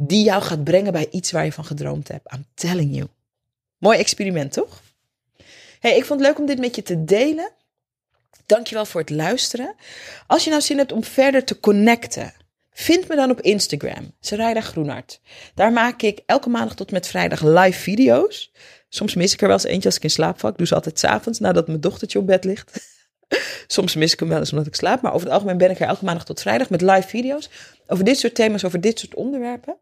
die 0.00 0.24
jou 0.24 0.42
gaat 0.42 0.64
brengen 0.64 0.92
bij 0.92 1.08
iets 1.10 1.30
waar 1.30 1.44
je 1.44 1.52
van 1.52 1.64
gedroomd 1.64 2.08
hebt. 2.08 2.32
I'm 2.34 2.44
telling 2.54 2.94
you. 2.94 3.08
Mooi 3.78 3.98
experiment, 3.98 4.52
toch? 4.52 4.82
Hey, 5.80 5.96
ik 5.96 6.04
vond 6.04 6.20
het 6.20 6.28
leuk 6.28 6.38
om 6.38 6.46
dit 6.46 6.58
met 6.58 6.74
je 6.74 6.82
te 6.82 7.04
delen. 7.04 7.50
Dankjewel 8.46 8.84
voor 8.84 9.00
het 9.00 9.10
luisteren. 9.10 9.74
Als 10.26 10.44
je 10.44 10.50
nou 10.50 10.62
zin 10.62 10.78
hebt 10.78 10.92
om 10.92 11.04
verder 11.04 11.44
te 11.44 11.60
connecten 11.60 12.32
Vind 12.80 13.08
me 13.08 13.16
dan 13.16 13.30
op 13.30 13.40
Instagram, 13.40 14.12
Sarayda 14.20 14.60
Groenart. 14.60 15.20
Daar 15.54 15.72
maak 15.72 16.02
ik 16.02 16.20
elke 16.26 16.48
maandag 16.48 16.74
tot 16.74 16.90
met 16.90 17.06
vrijdag 17.06 17.42
live 17.42 17.80
video's. 17.80 18.52
Soms 18.88 19.14
mis 19.14 19.32
ik 19.32 19.40
er 19.40 19.46
wel 19.46 19.56
eens 19.56 19.64
eentje 19.64 19.88
als 19.88 19.96
ik 19.96 20.02
in 20.02 20.10
slaap 20.10 20.40
val. 20.40 20.50
Ik 20.50 20.56
doe 20.56 20.66
ze 20.66 20.74
altijd 20.74 20.98
s'avonds 20.98 21.38
nadat 21.38 21.66
mijn 21.66 21.80
dochtertje 21.80 22.18
op 22.18 22.26
bed 22.26 22.44
ligt. 22.44 22.96
Soms 23.66 23.94
mis 23.94 24.12
ik 24.12 24.20
hem 24.20 24.28
wel 24.28 24.38
eens 24.38 24.50
omdat 24.50 24.66
ik 24.66 24.74
slaap. 24.74 25.02
Maar 25.02 25.12
over 25.12 25.26
het 25.26 25.34
algemeen 25.34 25.58
ben 25.58 25.70
ik 25.70 25.80
er 25.80 25.86
elke 25.86 26.04
maandag 26.04 26.24
tot 26.24 26.40
vrijdag 26.40 26.70
met 26.70 26.82
live 26.82 27.08
video's. 27.08 27.50
Over 27.86 28.04
dit 28.04 28.18
soort 28.18 28.34
thema's, 28.34 28.64
over 28.64 28.80
dit 28.80 28.98
soort 28.98 29.14
onderwerpen. 29.14 29.76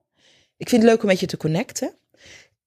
Ik 0.56 0.68
vind 0.68 0.82
het 0.82 0.90
leuk 0.90 1.02
om 1.02 1.08
met 1.08 1.20
je 1.20 1.26
te 1.26 1.36
connecten. 1.36 1.94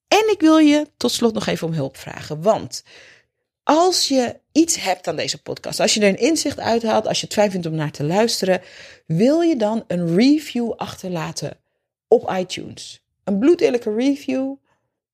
En 0.07 0.31
ik 0.31 0.39
wil 0.39 0.57
je 0.57 0.87
tot 0.97 1.11
slot 1.11 1.33
nog 1.33 1.47
even 1.47 1.67
om 1.67 1.73
hulp 1.73 1.97
vragen. 1.97 2.41
Want 2.41 2.83
als 3.63 4.07
je 4.07 4.39
iets 4.51 4.83
hebt 4.83 5.07
aan 5.07 5.15
deze 5.15 5.41
podcast, 5.41 5.79
als 5.79 5.93
je 5.93 6.01
er 6.01 6.07
een 6.07 6.19
inzicht 6.19 6.59
uithaalt, 6.59 7.07
als 7.07 7.19
je 7.19 7.25
het 7.25 7.35
fijn 7.35 7.51
vindt 7.51 7.65
om 7.65 7.75
naar 7.75 7.91
te 7.91 8.03
luisteren, 8.03 8.61
wil 9.05 9.41
je 9.41 9.55
dan 9.55 9.83
een 9.87 10.15
review 10.15 10.71
achterlaten 10.71 11.57
op 12.07 12.31
iTunes? 12.31 13.03
Een 13.23 13.39
bloedeerlijke 13.39 13.95
review 13.95 14.55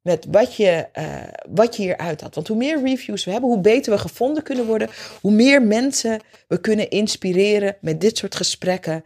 met 0.02 0.26
wat 0.30 0.56
je, 0.56 0.88
uh, 0.94 1.22
wat 1.50 1.76
je 1.76 1.82
hieruit 1.82 2.22
had. 2.22 2.36
Want 2.36 2.48
hoe 2.48 2.58
meer 2.58 2.82
reviews 2.82 3.26
we 3.26 3.32
hebben, 3.32 3.50
hoe 3.50 3.62
beter 3.62 3.94
we 3.94 4.00
gevonden 4.00 4.44
kunnen 4.44 4.66
worden, 4.66 4.90
hoe 5.22 5.32
meer 5.32 5.62
mensen 5.62 6.22
we 6.48 6.60
kunnen 6.62 6.90
inspireren 6.90 7.78
met 7.82 8.02
dit 8.02 8.18
soort 8.18 8.36
gesprekken, 8.36 9.04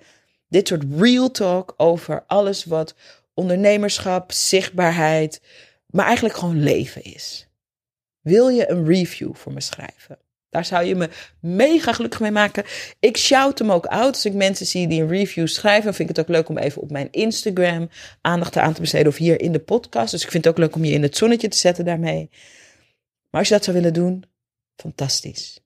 dit 0.48 0.68
soort 0.68 0.84
real 0.98 1.32
talk 1.32 1.74
over 1.78 2.24
alles 2.28 2.66
wat 2.66 2.96
ondernemerschap, 3.40 4.32
zichtbaarheid, 4.32 5.42
maar 5.86 6.06
eigenlijk 6.06 6.36
gewoon 6.36 6.64
leven 6.64 7.04
is. 7.04 7.48
Wil 8.22 8.50
je 8.50 8.70
een 8.70 8.86
review 8.86 9.36
voor 9.36 9.54
me 9.54 9.62
schrijven? 9.62 10.18
Daar 10.50 10.66
zou 10.66 10.86
je 10.86 10.96
me 10.96 11.10
mega 11.40 11.94
gelukkig 11.94 12.20
mee 12.20 12.32
maken. 12.32 12.64
Ik 13.00 13.18
shout 13.18 13.60
hem 13.60 13.72
ook 13.72 13.88
uit 13.88 14.14
als 14.14 14.26
ik 14.26 14.34
mensen 14.34 14.66
zie 14.66 14.88
die 14.88 15.02
een 15.02 15.08
review 15.08 15.48
schrijven. 15.48 15.94
Vind 15.94 16.10
ik 16.10 16.16
het 16.16 16.26
ook 16.26 16.36
leuk 16.36 16.50
om 16.50 16.58
even 16.58 16.82
op 16.82 16.92
mijn 16.92 17.08
Instagram 17.12 17.90
aandacht 18.22 18.58
aan 18.58 18.74
te 18.74 18.82
besteden 18.82 19.08
of 19.08 19.18
hier 19.18 19.42
in 19.42 19.52
de 19.52 19.60
podcast. 19.60 20.12
Dus 20.12 20.24
ik 20.24 20.32
vind 20.32 20.44
het 20.44 20.54
ook 20.54 20.60
leuk 20.60 20.76
om 20.76 20.86
je 20.86 20.94
in 20.94 21.04
het 21.04 21.18
zonnetje 21.18 21.48
te 21.48 21.58
zetten 21.58 21.86
daarmee. 21.86 22.30
Maar 23.30 23.40
als 23.40 23.48
je 23.48 23.54
dat 23.54 23.64
zou 23.64 23.78
willen 23.78 23.94
doen, 23.94 24.24
fantastisch. 24.76 25.60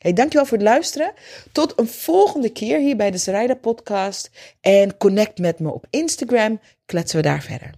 Hey, 0.00 0.12
dankjewel 0.12 0.46
voor 0.46 0.58
het 0.58 0.66
luisteren. 0.66 1.12
Tot 1.52 1.78
een 1.78 1.88
volgende 1.88 2.50
keer 2.50 2.78
hier 2.78 2.96
bij 2.96 3.10
de 3.10 3.18
Zrijda 3.18 3.54
podcast. 3.54 4.30
En 4.60 4.96
connect 4.96 5.38
met 5.38 5.58
me 5.58 5.72
op 5.72 5.86
Instagram. 5.90 6.60
Kletsen 6.86 7.16
we 7.16 7.22
daar 7.22 7.42
verder. 7.42 7.70